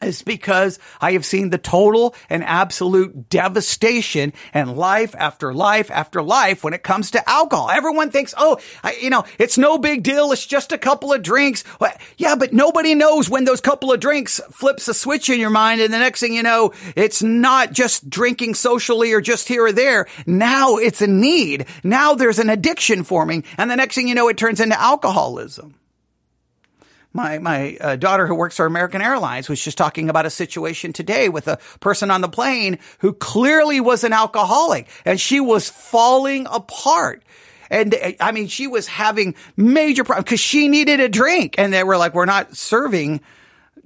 [0.05, 6.21] is because I have seen the total and absolute devastation and life after life after
[6.21, 7.69] life when it comes to alcohol.
[7.69, 10.31] Everyone thinks, oh, I, you know, it's no big deal.
[10.31, 11.63] It's just a couple of drinks.
[12.17, 15.81] Yeah, but nobody knows when those couple of drinks flips a switch in your mind.
[15.81, 19.71] And the next thing you know, it's not just drinking socially or just here or
[19.71, 20.07] there.
[20.25, 21.65] Now it's a need.
[21.83, 23.43] Now there's an addiction forming.
[23.57, 25.75] And the next thing you know, it turns into alcoholism
[27.13, 30.93] my my uh, daughter who works for American Airlines was just talking about a situation
[30.93, 35.69] today with a person on the plane who clearly was an alcoholic and she was
[35.69, 37.23] falling apart.
[37.69, 41.83] And I mean, she was having major problems because she needed a drink and they
[41.83, 43.21] were like, we're not serving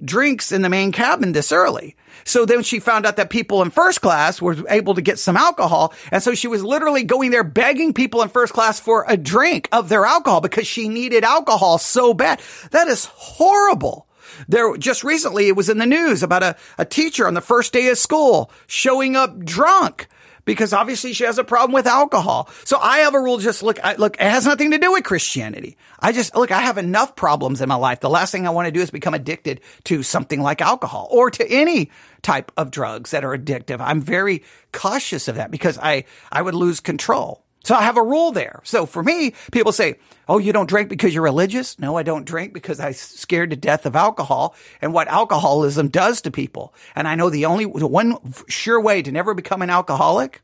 [0.04, 1.96] drinks in the main cabin this early.
[2.24, 5.36] So then she found out that people in first class were able to get some
[5.36, 5.92] alcohol.
[6.10, 9.68] And so she was literally going there begging people in first class for a drink
[9.72, 12.40] of their alcohol because she needed alcohol so bad.
[12.70, 14.06] That is horrible.
[14.46, 17.72] There, just recently, it was in the news about a, a teacher on the first
[17.72, 20.06] day of school showing up drunk
[20.48, 22.48] because obviously she has a problem with alcohol.
[22.64, 23.36] So I have a rule.
[23.36, 25.76] Just look, I, look, it has nothing to do with Christianity.
[26.00, 28.00] I just look, I have enough problems in my life.
[28.00, 31.30] The last thing I want to do is become addicted to something like alcohol or
[31.30, 31.90] to any
[32.22, 33.76] type of drugs that are addictive.
[33.80, 37.44] I'm very cautious of that because I, I would lose control.
[37.64, 38.60] So I have a rule there.
[38.64, 39.96] So for me, people say,
[40.28, 41.78] Oh, you don't drink because you're religious?
[41.78, 46.20] No, I don't drink because I'm scared to death of alcohol and what alcoholism does
[46.22, 46.74] to people.
[46.94, 50.42] And I know the only, the one sure way to never become an alcoholic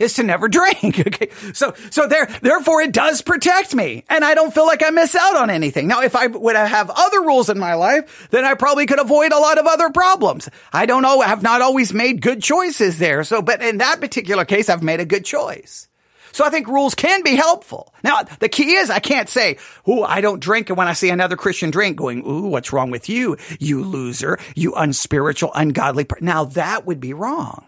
[0.00, 0.98] is to never drink.
[0.98, 1.30] Okay.
[1.52, 5.14] So, so there, therefore it does protect me and I don't feel like I miss
[5.14, 5.86] out on anything.
[5.86, 9.32] Now, if I would have other rules in my life, then I probably could avoid
[9.32, 10.48] a lot of other problems.
[10.72, 11.20] I don't know.
[11.20, 13.22] I have not always made good choices there.
[13.22, 15.88] So, but in that particular case, I've made a good choice.
[16.32, 17.92] So I think rules can be helpful.
[18.04, 19.58] Now, the key is I can't say,
[19.88, 22.92] "Ooh, I don't drink," and when I see another Christian drink, going, "Ooh, what's wrong
[22.92, 27.64] with you, you loser, you unspiritual, ungodly." Now that would be wrong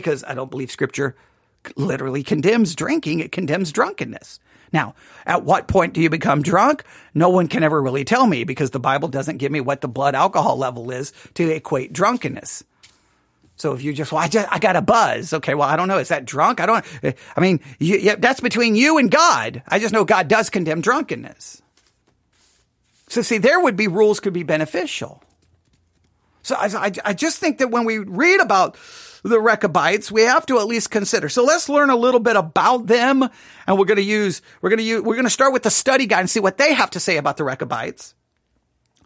[0.00, 1.16] because I don't believe scripture
[1.76, 3.20] literally condemns drinking.
[3.20, 4.40] It condemns drunkenness.
[4.72, 6.84] Now, at what point do you become drunk?
[7.14, 9.88] No one can ever really tell me because the Bible doesn't give me what the
[9.88, 12.64] blood alcohol level is to equate drunkenness.
[13.56, 15.32] So if you just, well, I just, I got a buzz.
[15.32, 15.54] Okay.
[15.54, 15.98] Well, I don't know.
[15.98, 16.60] Is that drunk?
[16.60, 16.84] I don't,
[17.36, 19.62] I mean, you, yeah, that's between you and God.
[19.66, 21.62] I just know God does condemn drunkenness.
[23.08, 25.22] So see, there would be rules could be beneficial.
[26.42, 28.76] So I, I, I just think that when we read about
[29.22, 31.28] the Rechabites, we have to at least consider.
[31.28, 33.28] So let's learn a little bit about them.
[33.66, 35.70] And we're going to use, we're going to use, we're going to start with the
[35.70, 38.14] study guide and see what they have to say about the Rechabites.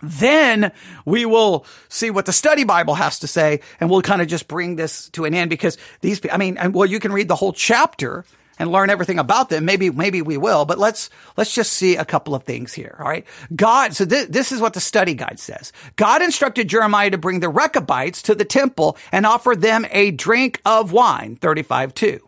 [0.03, 0.73] Then
[1.05, 4.49] we will see what the study Bible has to say and we'll kind of just
[4.49, 7.53] bring this to an end because these, I mean, well, you can read the whole
[7.53, 8.25] chapter
[8.61, 9.65] and learn everything about them.
[9.65, 11.09] Maybe, maybe we will, but let's,
[11.39, 12.95] let's just see a couple of things here.
[13.01, 13.27] All right.
[13.57, 15.73] God, so th- this is what the study guide says.
[15.97, 20.61] God instructed Jeremiah to bring the Rechabites to the temple and offer them a drink
[20.67, 22.21] of wine, 35 2.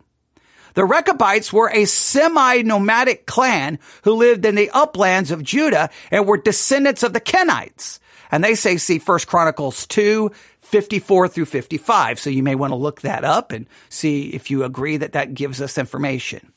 [0.72, 6.38] The Rechabites were a semi-nomadic clan who lived in the uplands of Judah and were
[6.38, 7.98] descendants of the Kenites.
[8.30, 10.30] And they say, see First Chronicles 2,
[10.72, 12.18] 54 through 55.
[12.18, 15.34] So you may want to look that up and see if you agree that that
[15.34, 16.50] gives us information.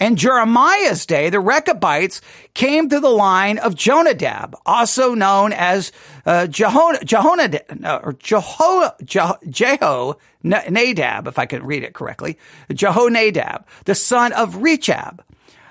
[0.00, 2.22] In Jeremiah's day, the Rechabites
[2.54, 5.92] came to the line of Jonadab, also known as
[6.24, 12.38] uh, Jehonadab, uh, or Jeho, Jeho, Nadab, if I can read it correctly,
[12.70, 15.22] Jehonadab, the son of Rechab.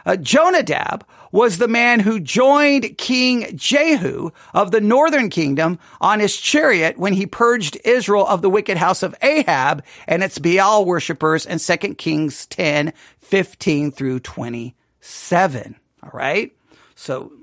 [0.07, 6.37] Uh, Jonadab was the man who joined King Jehu of the northern kingdom on his
[6.37, 11.45] chariot when he purged Israel of the wicked house of Ahab and its Baal worshippers
[11.45, 15.75] in 2 Kings 10, 15 through 27.
[16.01, 16.53] All right.
[16.95, 17.33] So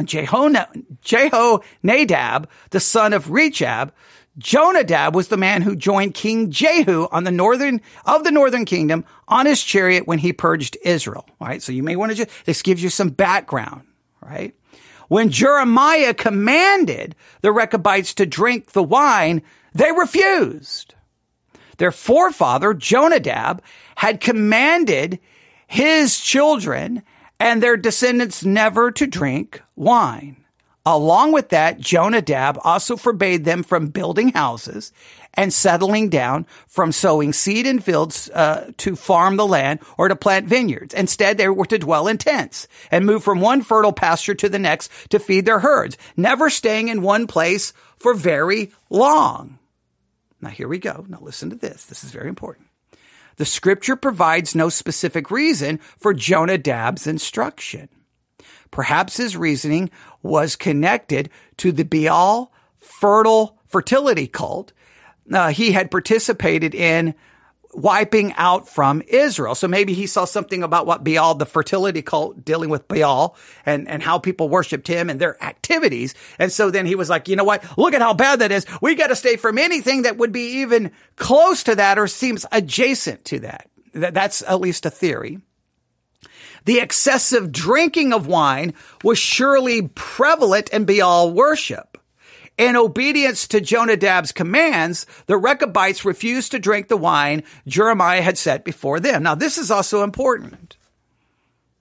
[0.00, 0.66] Jeho
[1.04, 3.92] Jehonadab, the son of Rechab,
[4.38, 9.04] Jonadab was the man who joined King Jehu on the northern of the northern kingdom
[9.28, 11.26] on his chariot when he purged Israel.
[11.40, 11.62] All right.
[11.62, 13.82] So you may want to just, this gives you some background,
[14.20, 14.54] right?
[15.08, 20.94] When Jeremiah commanded the Rechabites to drink the wine, they refused.
[21.78, 23.62] Their forefather, Jonadab,
[23.96, 25.18] had commanded
[25.66, 27.02] his children
[27.38, 30.43] and their descendants never to drink wine.
[30.86, 34.92] Along with that, Jonadab also forbade them from building houses
[35.32, 40.16] and settling down from sowing seed in fields uh, to farm the land or to
[40.16, 40.92] plant vineyards.
[40.92, 44.58] Instead, they were to dwell in tents and move from one fertile pasture to the
[44.58, 49.58] next to feed their herds, never staying in one place for very long.
[50.42, 51.06] Now, here we go.
[51.08, 51.86] Now, listen to this.
[51.86, 52.68] This is very important.
[53.36, 57.88] The scripture provides no specific reason for Jonadab's instruction.
[58.70, 59.90] Perhaps his reasoning
[60.24, 64.72] was connected to the Baal fertile fertility cult
[65.32, 67.14] uh, he had participated in
[67.72, 69.54] wiping out from Israel.
[69.54, 73.88] So maybe he saw something about what Baal, the fertility cult, dealing with Baal and,
[73.88, 76.14] and how people worshiped him and their activities.
[76.38, 77.64] And so then he was like, you know what?
[77.76, 78.64] Look at how bad that is.
[78.80, 82.46] We got to stay from anything that would be even close to that or seems
[82.52, 83.68] adjacent to that.
[83.92, 85.40] That's at least a theory.
[86.64, 91.98] The excessive drinking of wine was surely prevalent in Baal worship.
[92.56, 98.64] In obedience to Jonadab's commands, the Rechabites refused to drink the wine Jeremiah had set
[98.64, 99.24] before them.
[99.24, 100.76] Now, this is also important.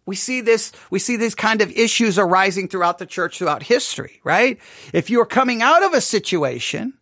[0.05, 4.19] We see this, we see these kind of issues arising throughout the church throughout history,
[4.23, 4.59] right?
[4.93, 6.93] If you're coming out of a situation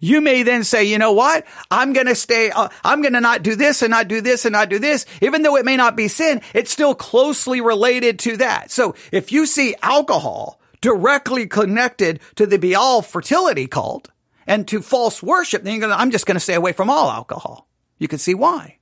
[0.00, 1.46] you may then say, you know what?
[1.70, 4.44] I'm going to stay, uh, I'm going to not do this and not do this
[4.44, 5.06] and not do this.
[5.20, 8.70] Even though it may not be sin, it's still closely related to that.
[8.70, 14.08] So if you see alcohol directly connected to the Baal fertility cult
[14.46, 16.90] and to false worship, then you're going to, I'm just going to stay away from
[16.90, 17.68] all alcohol.
[17.98, 18.78] You can see why.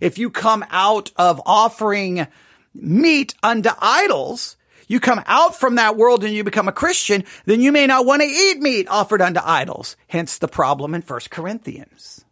[0.00, 2.26] If you come out of offering
[2.74, 4.56] meat unto idols,
[4.94, 8.06] you come out from that world and you become a Christian, then you may not
[8.06, 9.96] want to eat meat offered unto idols.
[10.06, 12.24] Hence the problem in 1 Corinthians.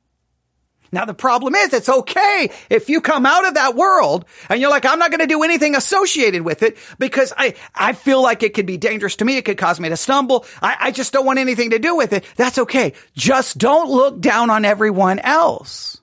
[0.92, 4.70] Now the problem is it's okay if you come out of that world and you're
[4.70, 8.42] like, I'm not going to do anything associated with it because I, I feel like
[8.42, 9.38] it could be dangerous to me.
[9.38, 10.44] It could cause me to stumble.
[10.60, 12.24] I, I just don't want anything to do with it.
[12.36, 12.92] That's okay.
[13.16, 16.00] Just don't look down on everyone else.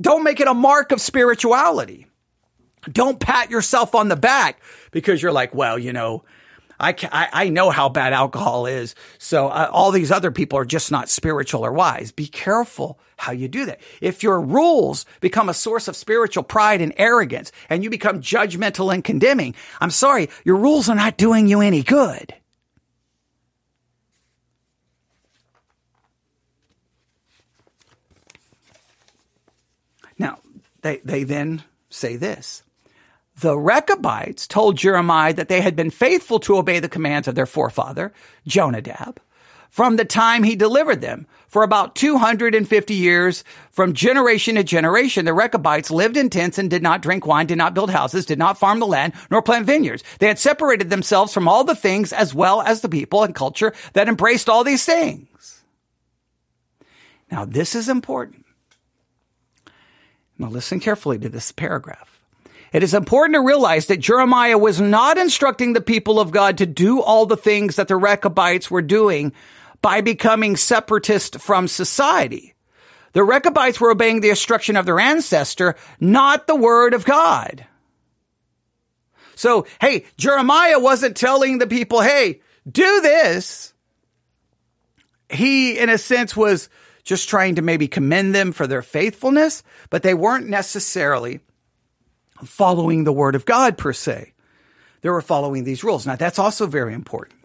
[0.00, 2.06] Don't make it a mark of spirituality.
[2.90, 4.60] Don't pat yourself on the back
[4.90, 6.24] because you're like, well, you know,
[6.80, 8.96] I, I, I know how bad alcohol is.
[9.18, 12.10] So uh, all these other people are just not spiritual or wise.
[12.10, 13.80] Be careful how you do that.
[14.00, 18.92] If your rules become a source of spiritual pride and arrogance and you become judgmental
[18.92, 22.34] and condemning, I'm sorry, your rules are not doing you any good.
[30.18, 30.40] Now,
[30.82, 32.64] they, they then say this.
[33.42, 37.44] The Rechabites told Jeremiah that they had been faithful to obey the commands of their
[37.44, 38.12] forefather,
[38.46, 39.18] Jonadab,
[39.68, 41.26] from the time he delivered them.
[41.48, 46.84] For about 250 years, from generation to generation, the Rechabites lived in tents and did
[46.84, 50.04] not drink wine, did not build houses, did not farm the land, nor plant vineyards.
[50.20, 53.74] They had separated themselves from all the things as well as the people and culture
[53.94, 55.64] that embraced all these things.
[57.28, 58.46] Now, this is important.
[60.38, 62.11] Now, listen carefully to this paragraph.
[62.72, 66.66] It is important to realize that Jeremiah was not instructing the people of God to
[66.66, 69.32] do all the things that the Rechabites were doing
[69.82, 72.54] by becoming separatist from society.
[73.12, 77.66] The Rechabites were obeying the instruction of their ancestor, not the word of God.
[79.34, 83.74] So, hey, Jeremiah wasn't telling the people, hey, do this.
[85.28, 86.70] He, in a sense, was
[87.04, 91.40] just trying to maybe commend them for their faithfulness, but they weren't necessarily
[92.44, 94.32] following the word of God per se.
[95.00, 96.06] They were following these rules.
[96.06, 97.38] Now that's also very important.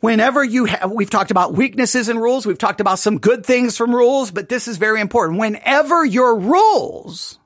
[0.00, 2.46] Whenever you have, we've talked about weaknesses in rules.
[2.46, 5.38] We've talked about some good things from rules, but this is very important.
[5.38, 7.38] Whenever your rules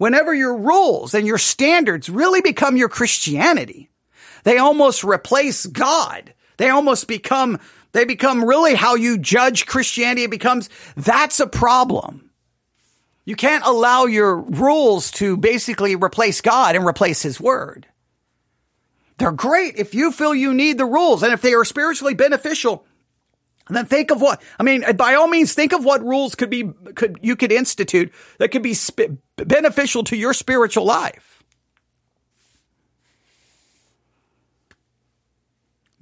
[0.00, 3.90] whenever your rules and your standards really become your Christianity,
[4.44, 6.32] they almost replace God.
[6.56, 7.60] They almost become,
[7.92, 10.22] they become really how you judge Christianity.
[10.22, 12.29] It becomes, that's a problem.
[13.30, 17.86] You can't allow your rules to basically replace God and replace his word.
[19.18, 22.84] They're great if you feel you need the rules and if they are spiritually beneficial.
[23.68, 26.50] then think of what, I mean, uh, by all means, think of what rules could
[26.50, 31.29] be, could, you could institute that could be sp- beneficial to your spiritual life.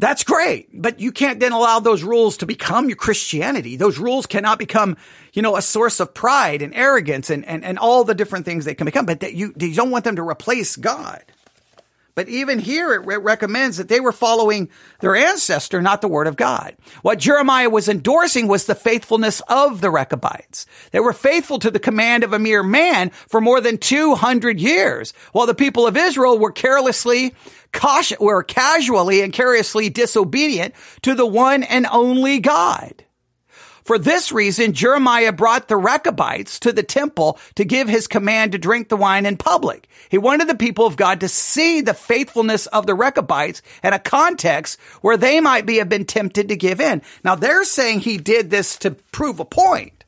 [0.01, 3.75] That's great, but you can't then allow those rules to become your Christianity.
[3.75, 4.97] Those rules cannot become,
[5.33, 8.65] you know, a source of pride and arrogance and, and, and all the different things
[8.65, 11.25] they can become, but that you, you don't want them to replace God.
[12.19, 16.27] But even here, it re- recommends that they were following their ancestor, not the word
[16.27, 16.75] of God.
[17.03, 20.67] What Jeremiah was endorsing was the faithfulness of the Rechabites.
[20.91, 25.13] They were faithful to the command of a mere man for more than 200 years,
[25.31, 27.37] while the people of Israel were carelessly,
[27.73, 33.05] cautious, were casually and carelessly disobedient to the one and only God.
[33.89, 38.59] For this reason, Jeremiah brought the Rechabites to the temple to give his command to
[38.59, 39.89] drink the wine in public.
[40.11, 43.99] He wanted the people of God to see the faithfulness of the Rechabites in a
[43.99, 47.01] context where they might be have been tempted to give in.
[47.25, 50.05] Now they're saying he did this to prove a point.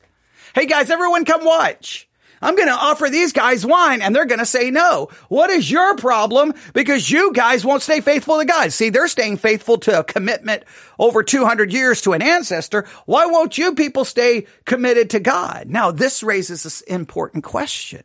[0.53, 2.07] Hey guys, everyone come watch.
[2.41, 5.09] I'm going to offer these guys wine and they're going to say no.
[5.29, 6.53] What is your problem?
[6.73, 8.73] Because you guys won't stay faithful to God.
[8.73, 10.63] See, they're staying faithful to a commitment
[10.97, 12.87] over 200 years to an ancestor.
[13.05, 15.67] Why won't you people stay committed to God?
[15.67, 18.03] Now, this raises this important question.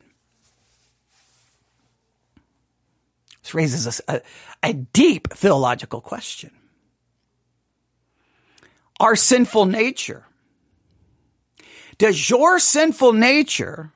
[3.42, 4.20] This raises a,
[4.62, 6.50] a deep theological question.
[9.00, 10.26] Our sinful nature.
[11.98, 13.92] Does your sinful nature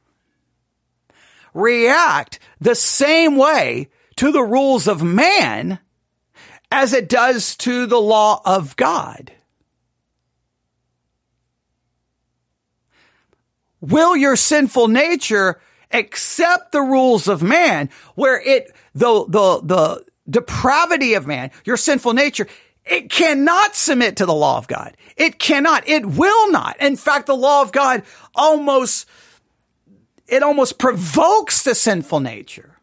[1.54, 5.78] react the same way to the rules of man
[6.70, 9.32] as it does to the law of God?
[13.80, 21.14] Will your sinful nature accept the rules of man where it, the, the, the depravity
[21.14, 22.46] of man, your sinful nature,
[22.84, 24.96] it cannot submit to the law of God.
[25.16, 25.88] It cannot.
[25.88, 26.76] It will not.
[26.80, 28.02] In fact, the law of God
[28.34, 29.06] almost
[30.30, 32.76] it almost provokes the sinful nature.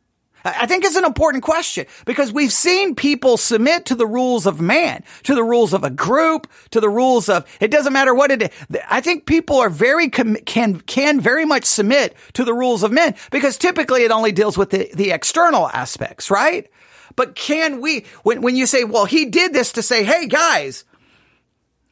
[0.45, 4.61] I think it's an important question because we've seen people submit to the rules of
[4.61, 8.31] man, to the rules of a group, to the rules of, it doesn't matter what
[8.31, 8.49] it is.
[8.89, 13.15] I think people are very, can, can very much submit to the rules of men
[13.29, 16.69] because typically it only deals with the, the external aspects, right?
[17.15, 20.85] But can we, when, when you say, well, he did this to say, hey guys,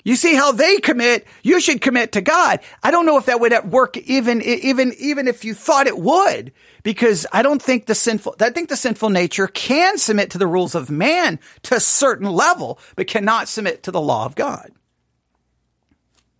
[0.06, 2.60] you see how they commit, you should commit to God.
[2.84, 6.54] I don't know if that would work even, even, even if you thought it would,
[6.84, 10.46] because I don't think the sinful, I think the sinful nature can submit to the
[10.46, 14.72] rules of man to a certain level, but cannot submit to the law of God.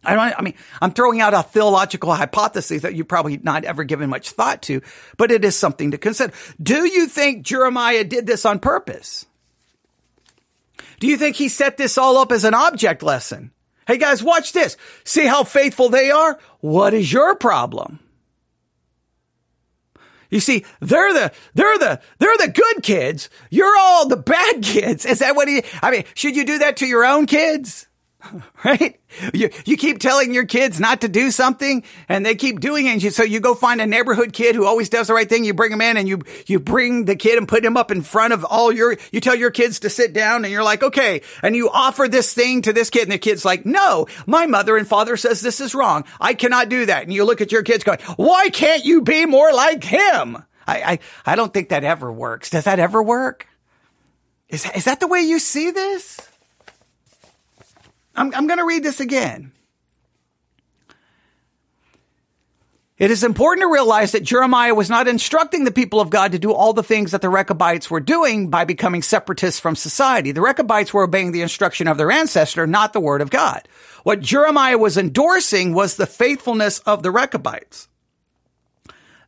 [0.04, 3.84] I don't, I mean, I'm throwing out a theological hypothesis that you probably not ever
[3.84, 4.82] given much thought to,
[5.18, 6.34] but it is something to consider.
[6.62, 9.26] Do you think Jeremiah did this on purpose?
[11.00, 13.52] Do you think he set this all up as an object lesson?
[13.88, 14.78] Hey guys, watch this.
[15.04, 16.40] See how faithful they are?
[16.60, 18.00] What is your problem?
[20.30, 23.30] You see, they're the, they're the, they're the good kids.
[23.52, 25.06] You're all the bad kids.
[25.06, 27.88] Is that what he, I mean, should you do that to your own kids?
[28.66, 29.00] right?
[29.34, 33.14] You, you keep telling your kids not to do something and they keep doing it.
[33.14, 35.46] So you go find a neighborhood kid who always does the right thing.
[35.46, 38.02] You bring him in and you, you bring the kid and put him up in
[38.02, 41.22] front of all your, you tell your kids to sit down and you're like, okay.
[41.42, 44.78] And you offer this thing to this kid and the kid's like, no, my mother
[44.78, 46.06] and father says this is wrong.
[46.20, 47.04] I cannot do that.
[47.04, 50.38] And you look at your kids going, why can't you be more like him?
[50.68, 52.50] I, I, I don't think that ever works.
[52.50, 53.48] Does that ever work?
[54.50, 56.20] Is, is that the way you see this?
[58.16, 59.52] I'm, I'm going to read this again.
[62.98, 66.40] It is important to realize that Jeremiah was not instructing the people of God to
[66.40, 70.32] do all the things that the Rechabites were doing by becoming separatists from society.
[70.32, 73.68] The Rechabites were obeying the instruction of their ancestor, not the word of God.
[74.04, 77.90] What Jeremiah was endorsing was the faithfulness of the Rechabites.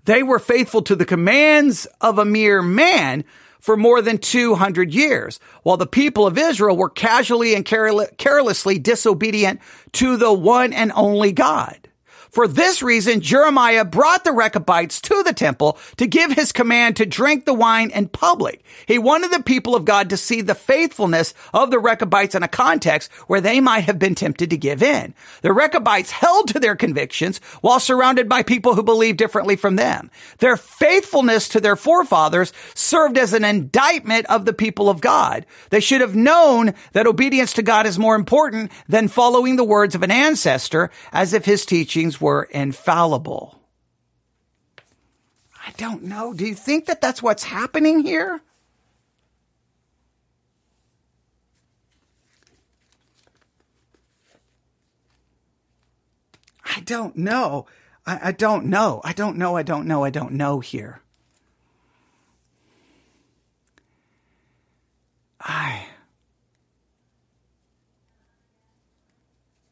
[0.06, 3.26] They were faithful to the commands of a mere man
[3.60, 9.60] for more than 200 years, while the people of Israel were casually and carelessly disobedient
[9.94, 11.87] to the one and only God.
[12.30, 17.06] For this reason, Jeremiah brought the Rechabites to the temple to give his command to
[17.06, 18.64] drink the wine in public.
[18.86, 22.48] He wanted the people of God to see the faithfulness of the Rechabites in a
[22.48, 25.14] context where they might have been tempted to give in.
[25.42, 30.12] The Rechabites held to their convictions while surrounded by people who believed differently from them.
[30.40, 35.46] Their faithfulness to their forefathers served as an indictment of the people of God.
[35.70, 39.96] They should have known that obedience to God is more important than following the words
[39.96, 43.60] of an ancestor as if his teachings were infallible.
[45.66, 46.34] I don't know.
[46.34, 48.42] Do you think that that's what's happening here?
[56.64, 57.66] I don't know.
[58.06, 59.02] I, I, don't know.
[59.04, 59.56] I don't know.
[59.58, 60.04] I don't know.
[60.04, 61.02] I don't know here.
[65.40, 65.86] I.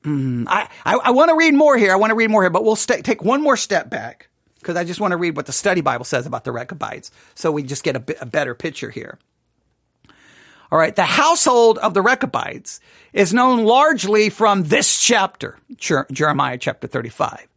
[0.05, 1.91] Mm, I, I, I want to read more here.
[1.91, 4.29] I want to read more here, but we'll st- take one more step back
[4.59, 7.51] because I just want to read what the study Bible says about the Rechabites so
[7.51, 9.17] we just get a, bit, a better picture here.
[10.71, 10.95] All right.
[10.95, 12.79] The household of the Rechabites
[13.13, 17.47] is known largely from this chapter, Jeremiah chapter 35.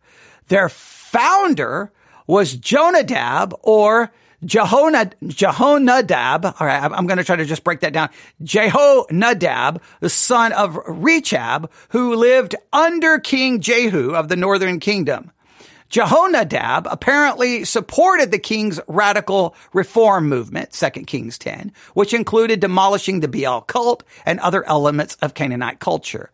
[0.48, 1.92] Their founder
[2.26, 4.12] was Jonadab or
[4.44, 8.08] Jehonadab, Jehonadab, all right, I'm going to try to just break that down.
[8.42, 15.32] Jehonadab, the son of Rechab, who lived under King Jehu of the northern kingdom.
[15.90, 23.28] Jehonadab apparently supported the king's radical reform movement, 2 Kings 10, which included demolishing the
[23.28, 26.30] Baal cult and other elements of Canaanite culture.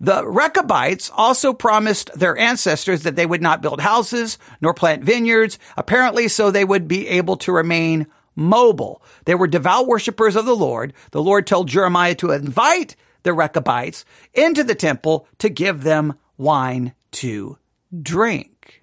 [0.00, 5.58] The Rechabites also promised their ancestors that they would not build houses nor plant vineyards,
[5.76, 9.02] apparently so they would be able to remain mobile.
[9.24, 10.92] They were devout worshippers of the Lord.
[11.10, 16.94] The Lord told Jeremiah to invite the Rechabites into the temple to give them wine
[17.12, 17.58] to
[18.02, 18.82] drink.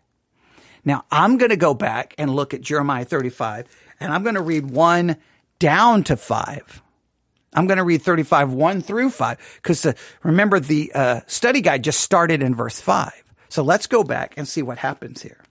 [0.83, 3.67] Now I'm going to go back and look at Jeremiah 35
[3.99, 5.17] and I'm going to read one
[5.59, 6.82] down to five.
[7.53, 9.93] I'm going to read 35, 1 through 5, because uh,
[10.23, 13.11] remember the uh, study guide just started in verse 5.
[13.49, 15.43] So let's go back and see what happens here.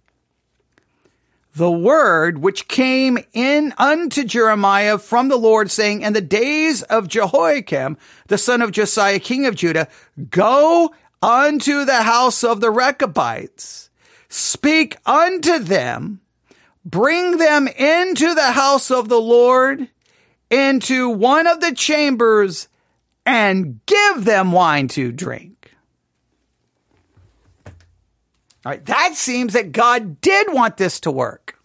[1.54, 7.08] The word which came in unto Jeremiah from the Lord, saying, In the days of
[7.08, 7.98] Jehoiakim,
[8.28, 9.88] the son of Josiah, king of Judah,
[10.30, 13.90] go unto the house of the Rechabites,
[14.30, 16.22] speak unto them,
[16.86, 19.88] bring them into the house of the Lord,
[20.52, 22.68] into one of the chambers
[23.24, 25.72] and give them wine to drink.
[28.64, 31.58] All right, that seems that God did want this to work.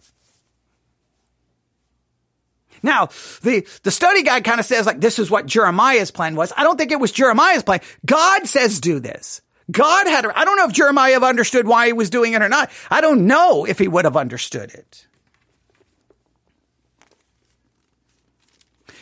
[2.82, 3.06] Now,
[3.42, 6.52] the, the study guide kind of says like this is what Jeremiah's plan was.
[6.56, 7.80] I don't think it was Jeremiah's plan.
[8.06, 9.42] God says do this.
[9.70, 12.70] God had, I don't know if Jeremiah understood why he was doing it or not.
[12.90, 15.07] I don't know if he would have understood it.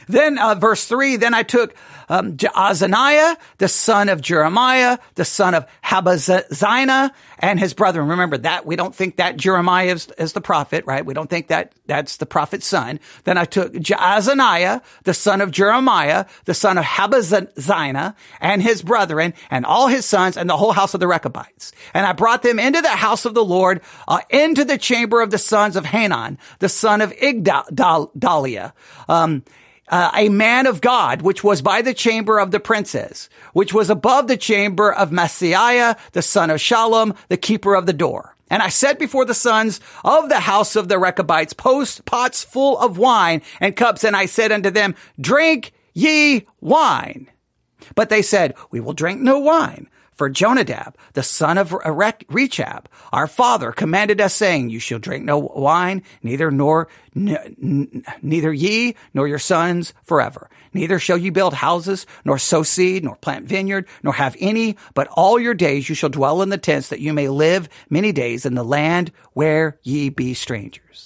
[0.09, 1.74] Then uh, verse three, then I took
[2.09, 8.09] um, Jaazaniah, the son of Jeremiah, the son of Habazzina, and his brethren.
[8.09, 11.04] Remember that we don't think that Jeremiah is, is, the prophet, right?
[11.04, 13.00] We don't think that that's the prophet's son.
[13.24, 19.34] Then I took Jaazaniah, the son of Jeremiah, the son of Habazzina, and his brethren,
[19.50, 21.72] and all his sons, and the whole house of the Rechabites.
[21.94, 25.30] And I brought them into the house of the Lord, uh, into the chamber of
[25.30, 28.72] the sons of Hanan, the son of Igdaliah.
[29.09, 29.44] Um,
[29.89, 33.91] uh, a man of God, which was by the chamber of the princes, which was
[33.91, 38.37] above the chamber of Maaseiah, the son of Shallum, the keeper of the door.
[38.49, 42.78] And I set before the sons of the house of the Rechabites post pots full
[42.78, 47.28] of wine and cups, and I said unto them, Drink ye wine.
[47.95, 49.89] But they said, We will drink no wine.
[50.17, 55.39] For Jonadab, the son of Rechab, our father commanded us saying, you shall drink no
[55.39, 60.49] wine, neither nor, n- neither ye nor your sons forever.
[60.73, 65.09] Neither shall ye build houses, nor sow seed, nor plant vineyard, nor have any, but
[65.09, 68.47] all your days you shall dwell in the tents that you may live many days
[68.47, 71.05] in the land where ye be strangers.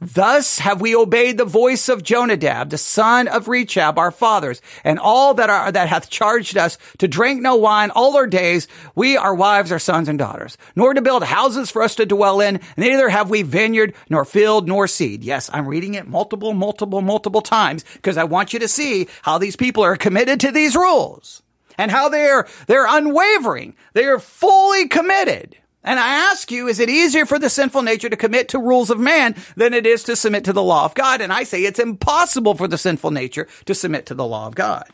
[0.00, 4.98] Thus have we obeyed the voice of Jonadab, the son of Rechab, our fathers, and
[4.98, 9.16] all that are, that hath charged us to drink no wine all our days, we,
[9.16, 12.60] our wives, our sons and daughters, nor to build houses for us to dwell in,
[12.76, 15.24] neither have we vineyard, nor field, nor seed.
[15.24, 19.38] Yes, I'm reading it multiple, multiple, multiple times because I want you to see how
[19.38, 21.42] these people are committed to these rules
[21.78, 23.74] and how they're, they're unwavering.
[23.92, 25.56] They are fully committed.
[25.86, 28.90] And I ask you, is it easier for the sinful nature to commit to rules
[28.90, 31.20] of man than it is to submit to the law of God?
[31.20, 34.56] And I say it's impossible for the sinful nature to submit to the law of
[34.56, 34.84] God.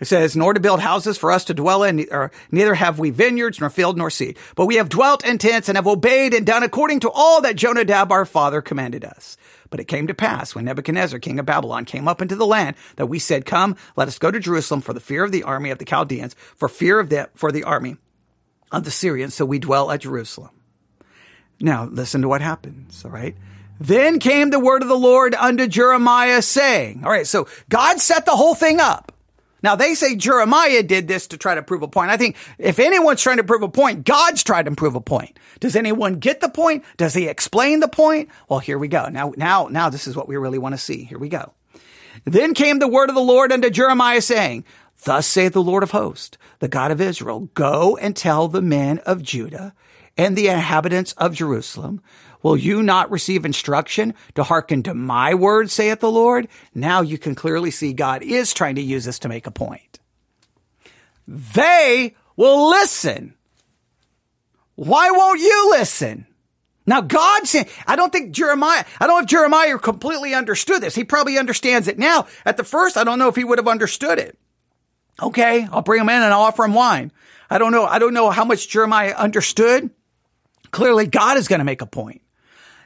[0.00, 3.10] It says, nor to build houses for us to dwell in, or neither have we
[3.10, 4.36] vineyards, nor field, nor seed.
[4.56, 7.54] But we have dwelt in tents and have obeyed and done according to all that
[7.54, 9.36] Jonadab our father commanded us.
[9.70, 12.74] But it came to pass when Nebuchadnezzar, king of Babylon, came up into the land
[12.96, 15.70] that we said, Come, let us go to Jerusalem for the fear of the army
[15.70, 17.96] of the Chaldeans, for fear of the, for the army
[18.78, 19.34] of the Syrians.
[19.34, 20.50] So we dwell at Jerusalem.
[21.60, 23.04] Now listen to what happens.
[23.04, 23.36] All right.
[23.80, 27.26] Then came the word of the Lord unto Jeremiah saying, all right.
[27.26, 29.12] So God set the whole thing up.
[29.62, 32.10] Now they say Jeremiah did this to try to prove a point.
[32.10, 35.38] I think if anyone's trying to prove a point, God's trying to prove a point.
[35.58, 36.84] Does anyone get the point?
[36.98, 38.28] Does he explain the point?
[38.48, 39.08] Well, here we go.
[39.08, 41.04] Now, now, now this is what we really want to see.
[41.04, 41.54] Here we go.
[42.26, 44.64] Then came the word of the Lord unto Jeremiah saying,
[45.04, 48.98] Thus saith the Lord of hosts, the God of Israel, go and tell the men
[49.00, 49.74] of Judah
[50.16, 52.00] and the inhabitants of Jerusalem
[52.44, 56.46] Will you not receive instruction to hearken to my word, saith the Lord?
[56.74, 59.98] Now you can clearly see God is trying to use this to make a point.
[61.26, 63.32] They will listen.
[64.74, 66.26] Why won't you listen?
[66.84, 70.94] Now God said, I don't think Jeremiah, I don't know if Jeremiah completely understood this.
[70.94, 72.26] He probably understands it now.
[72.44, 74.38] At the first, I don't know if he would have understood it.
[75.22, 77.12] Okay, I'll bring him in and I'll offer him wine.
[77.48, 77.84] I don't know.
[77.84, 79.90] I don't know how much Jeremiah understood.
[80.70, 82.22] Clearly God is going to make a point.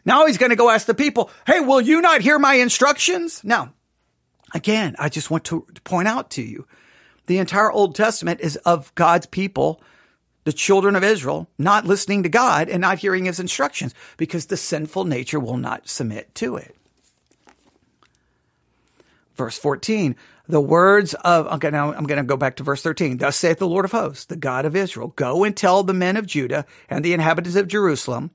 [0.04, 3.42] Now he's going to go ask the people, Hey, will you not hear my instructions?
[3.44, 3.72] Now,
[4.54, 6.66] again, I just want to point out to you,
[7.26, 9.82] the entire Old Testament is of God's people,
[10.44, 14.56] the children of Israel, not listening to God and not hearing his instructions because the
[14.56, 16.74] sinful nature will not submit to it.
[19.34, 20.16] Verse 14,
[20.48, 23.18] the words of, okay, now I'm going to go back to verse 13.
[23.18, 26.16] Thus saith the Lord of hosts, the God of Israel, go and tell the men
[26.16, 28.30] of Judah and the inhabitants of Jerusalem,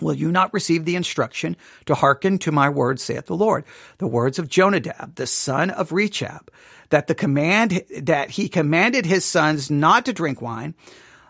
[0.00, 1.56] Will you not receive the instruction
[1.86, 3.64] to hearken to my words, saith the Lord?
[3.98, 6.50] The words of Jonadab, the son of Rechab,
[6.90, 10.74] that the command, that he commanded his sons not to drink wine,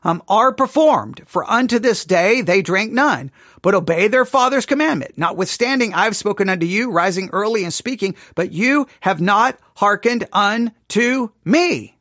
[0.04, 1.22] um, are performed.
[1.26, 3.30] For unto this day they drink none,
[3.62, 5.18] but obey their father's commandment.
[5.18, 10.28] Notwithstanding, I have spoken unto you, rising early and speaking, but you have not hearkened
[10.32, 11.96] unto me.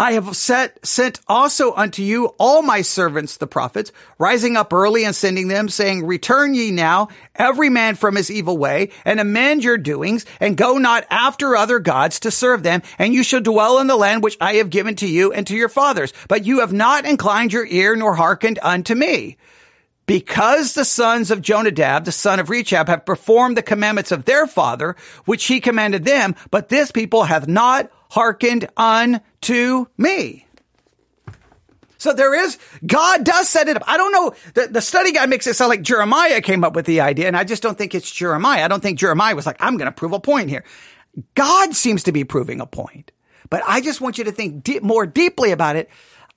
[0.00, 5.04] I have set, sent also unto you all my servants, the prophets, rising up early
[5.04, 9.62] and sending them, saying, Return ye now, every man from his evil way, and amend
[9.62, 13.78] your doings, and go not after other gods to serve them, and you shall dwell
[13.78, 16.14] in the land which I have given to you and to your fathers.
[16.28, 19.36] But you have not inclined your ear nor hearkened unto me.
[20.10, 24.44] Because the sons of Jonadab, the son of Rechab, have performed the commandments of their
[24.48, 30.48] father, which he commanded them, but this people hath not hearkened unto me.
[31.98, 33.84] So there is, God does set it up.
[33.86, 36.86] I don't know, the, the study guide makes it sound like Jeremiah came up with
[36.86, 38.64] the idea, and I just don't think it's Jeremiah.
[38.64, 40.64] I don't think Jeremiah was like, I'm going to prove a point here.
[41.36, 43.12] God seems to be proving a point.
[43.48, 45.88] But I just want you to think de- more deeply about it.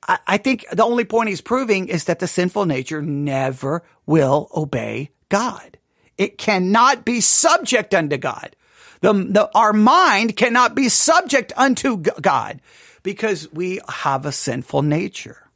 [0.07, 5.11] I, think the only point he's proving is that the sinful nature never will obey
[5.29, 5.77] God.
[6.17, 8.55] It cannot be subject unto God.
[9.01, 12.61] The, the, our mind cannot be subject unto God
[13.01, 15.49] because we have a sinful nature.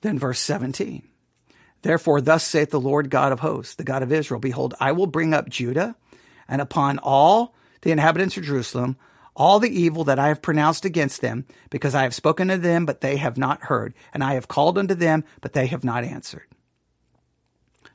[0.00, 1.02] Then verse 17.
[1.82, 5.06] Therefore, thus saith the Lord God of hosts, the God of Israel, Behold, I will
[5.06, 5.96] bring up Judah
[6.48, 8.96] and upon all the inhabitants of Jerusalem
[9.36, 12.86] all the evil that I have pronounced against them, because I have spoken to them,
[12.86, 16.02] but they have not heard, and I have called unto them, but they have not
[16.02, 16.46] answered.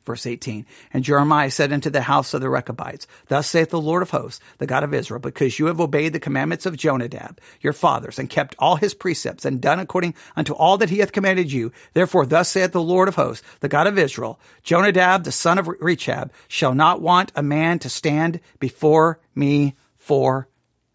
[0.04, 0.66] Verse 18.
[0.94, 4.40] And Jeremiah said unto the house of the Rechabites, Thus saith the Lord of hosts,
[4.58, 8.30] the God of Israel, because you have obeyed the commandments of Jonadab, your fathers, and
[8.30, 11.72] kept all his precepts, and done according unto all that he hath commanded you.
[11.94, 15.68] Therefore, thus saith the Lord of hosts, the God of Israel, Jonadab, the son of
[15.68, 19.76] Rechab, shall not want a man to stand before me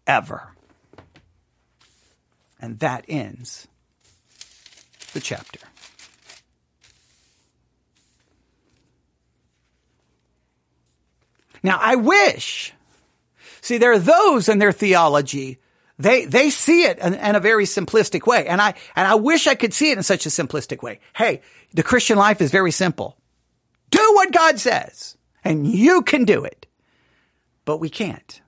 [0.07, 0.53] forever.
[2.59, 3.67] And that ends
[5.13, 5.59] the chapter.
[11.61, 12.73] Now, I wish,
[13.61, 15.59] see, there are those in their theology,
[15.99, 18.47] they, they see it in, in, a very simplistic way.
[18.47, 20.99] And I, and I wish I could see it in such a simplistic way.
[21.15, 21.41] Hey,
[21.73, 23.17] the Christian life is very simple.
[23.89, 26.67] Do what God says and you can do it.
[27.65, 28.41] But we can't.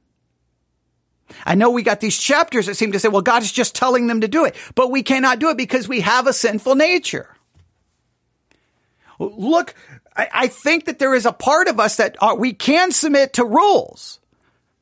[1.45, 4.07] I know we got these chapters that seem to say, well, God is just telling
[4.07, 7.35] them to do it, but we cannot do it because we have a sinful nature.
[9.19, 9.75] Look,
[10.15, 13.33] I, I think that there is a part of us that are, we can submit
[13.33, 14.19] to rules,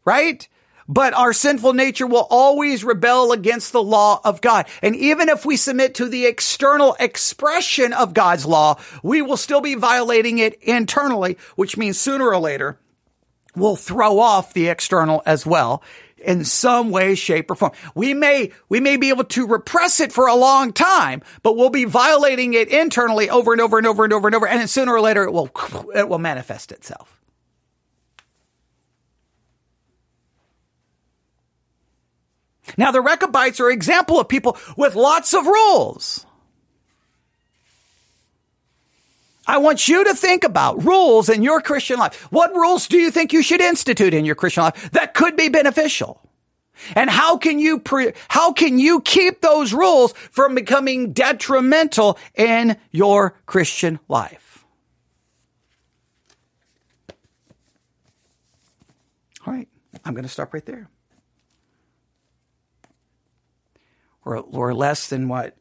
[0.06, 0.48] right?
[0.88, 4.68] But our sinful nature will always rebel against the law of God.
[4.82, 9.60] And even if we submit to the external expression of God's law, we will still
[9.60, 12.80] be violating it internally, which means sooner or later,
[13.56, 15.84] we'll throw off the external as well
[16.20, 17.72] in some way, shape, or form.
[17.95, 21.70] We may, we may be able to repress it for a long time, but we'll
[21.70, 24.47] be violating it internally over and over and over and over and over.
[24.47, 25.49] And sooner or later it will,
[25.95, 27.18] it will manifest itself.
[32.78, 36.26] Now the Rechabites are an example of people with lots of rules.
[39.48, 42.16] I want you to think about rules in your Christian life.
[42.32, 45.48] What rules do you think you should institute in your Christian life that could be
[45.48, 46.22] beneficial?
[46.95, 52.78] And how can you pre- how can you keep those rules from becoming detrimental in
[52.91, 54.66] your Christian life?
[59.45, 59.68] All right,
[60.04, 60.89] I'm going to stop right there.
[64.24, 65.56] We're, we're less than what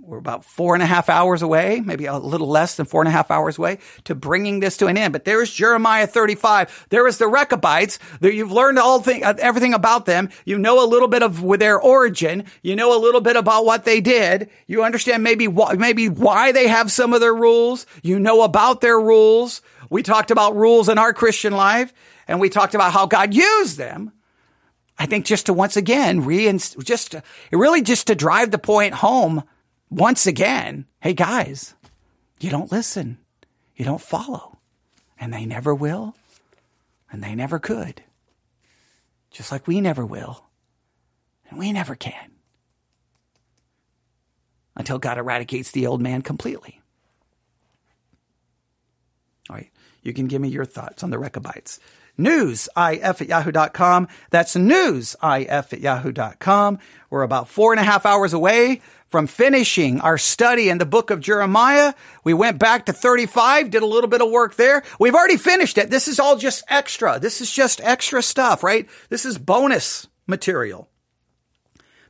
[0.00, 3.08] we're about four and a half hours away, maybe a little less than four and
[3.08, 5.12] a half hours away to bringing this to an end.
[5.12, 6.86] But there's Jeremiah 35.
[6.90, 7.98] There is the Rechabites.
[8.20, 10.30] There you've learned all thing, uh, everything about them.
[10.44, 12.44] You know a little bit of their origin.
[12.62, 14.50] You know a little bit about what they did.
[14.66, 17.86] You understand maybe why, maybe why they have some of their rules.
[18.02, 19.62] You know about their rules.
[19.88, 21.92] We talked about rules in our Christian life
[22.26, 24.12] and we talked about how God used them.
[24.98, 27.22] I think just to once again reinst, just to,
[27.52, 29.44] really just to drive the point home
[29.90, 31.74] once again, hey guys,
[32.40, 33.18] you don't listen.
[33.76, 34.58] You don't follow.
[35.18, 36.14] And they never will.
[37.10, 38.02] And they never could.
[39.30, 40.44] Just like we never will.
[41.48, 42.32] And we never can.
[44.74, 46.80] Until God eradicates the old man completely.
[49.48, 49.70] All right.
[50.02, 51.80] You can give me your thoughts on the Rechabites.
[52.18, 52.70] Newsif
[53.20, 54.08] at yahoo.com.
[54.30, 56.78] That's newsif at yahoo.com.
[57.10, 61.10] We're about four and a half hours away from finishing our study in the book
[61.10, 61.94] of Jeremiah.
[62.24, 64.82] We went back to 35, did a little bit of work there.
[64.98, 65.90] We've already finished it.
[65.90, 67.18] This is all just extra.
[67.18, 68.88] This is just extra stuff, right?
[69.08, 70.88] This is bonus material.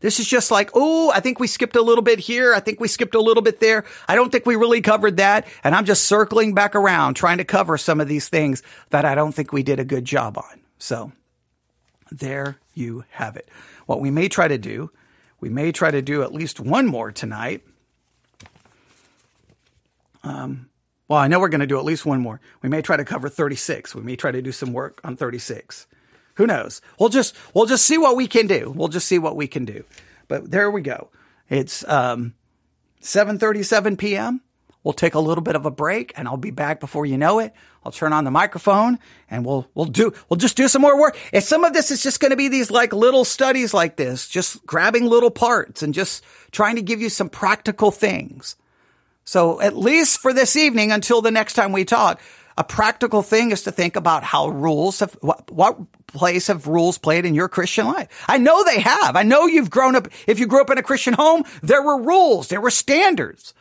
[0.00, 2.54] This is just like, oh, I think we skipped a little bit here.
[2.54, 3.84] I think we skipped a little bit there.
[4.06, 5.46] I don't think we really covered that.
[5.64, 9.14] And I'm just circling back around trying to cover some of these things that I
[9.14, 10.60] don't think we did a good job on.
[10.78, 11.12] So
[12.10, 13.48] there you have it.
[13.86, 14.90] What we may try to do
[15.40, 17.62] we may try to do at least one more tonight.
[20.22, 20.68] Um,
[21.08, 22.40] well, I know we're going to do at least one more.
[22.62, 23.94] We may try to cover 36.
[23.94, 25.86] We may try to do some work on 36.
[26.34, 26.82] Who knows?
[26.98, 28.72] We'll just we'll just see what we can do.
[28.74, 29.84] We'll just see what we can do.
[30.28, 31.08] But there we go.
[31.48, 32.34] It's um,
[33.00, 34.42] 7:37 p.m.
[34.86, 37.40] We'll take a little bit of a break and I'll be back before you know
[37.40, 37.52] it.
[37.84, 41.18] I'll turn on the microphone and we'll, we'll do, we'll just do some more work.
[41.32, 44.28] And some of this is just going to be these like little studies like this,
[44.28, 46.22] just grabbing little parts and just
[46.52, 48.54] trying to give you some practical things.
[49.24, 52.20] So at least for this evening until the next time we talk,
[52.56, 56.96] a practical thing is to think about how rules have, what, what place have rules
[56.96, 58.24] played in your Christian life?
[58.28, 59.16] I know they have.
[59.16, 62.00] I know you've grown up, if you grew up in a Christian home, there were
[62.00, 63.52] rules, there were standards.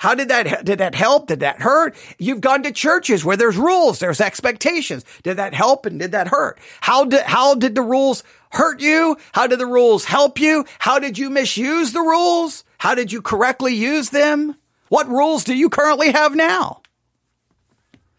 [0.00, 1.26] How did that, did that help?
[1.26, 1.94] Did that hurt?
[2.16, 5.04] You've gone to churches where there's rules, there's expectations.
[5.24, 6.58] Did that help and did that hurt?
[6.80, 9.18] How did, how did the rules hurt you?
[9.32, 10.64] How did the rules help you?
[10.78, 12.64] How did you misuse the rules?
[12.78, 14.56] How did you correctly use them?
[14.88, 16.80] What rules do you currently have now?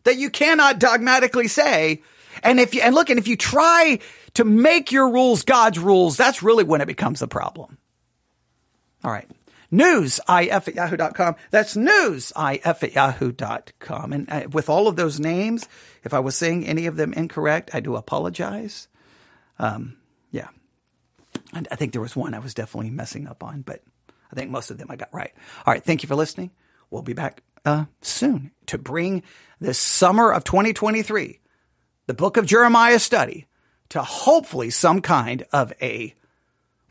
[0.03, 2.03] That you cannot dogmatically say.
[2.43, 3.97] And if you, and look, and if you try
[4.35, 7.79] to make your rules God's rules, that's really when it becomes a problem.
[9.03, 9.27] All right
[9.71, 11.35] newsif at yahoo.com.
[11.49, 14.13] That's newsif at yahoo.com.
[14.13, 15.67] And uh, with all of those names,
[16.03, 18.87] if I was saying any of them incorrect, I do apologize.
[19.59, 19.97] Um,
[20.31, 20.47] yeah.
[21.53, 23.81] And I think there was one I was definitely messing up on, but
[24.31, 25.31] I think most of them I got right.
[25.65, 25.83] All right.
[25.83, 26.51] Thank you for listening.
[26.89, 29.23] We'll be back uh, soon to bring
[29.59, 31.39] this summer of 2023,
[32.07, 33.47] the book of Jeremiah study
[33.89, 36.15] to hopefully some kind of a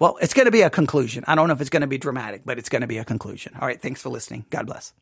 [0.01, 1.23] well, it's going to be a conclusion.
[1.29, 3.05] I don't know if it's going to be dramatic, but it's going to be a
[3.05, 3.53] conclusion.
[3.61, 3.81] All right.
[3.81, 4.47] Thanks for listening.
[4.51, 4.93] God bless.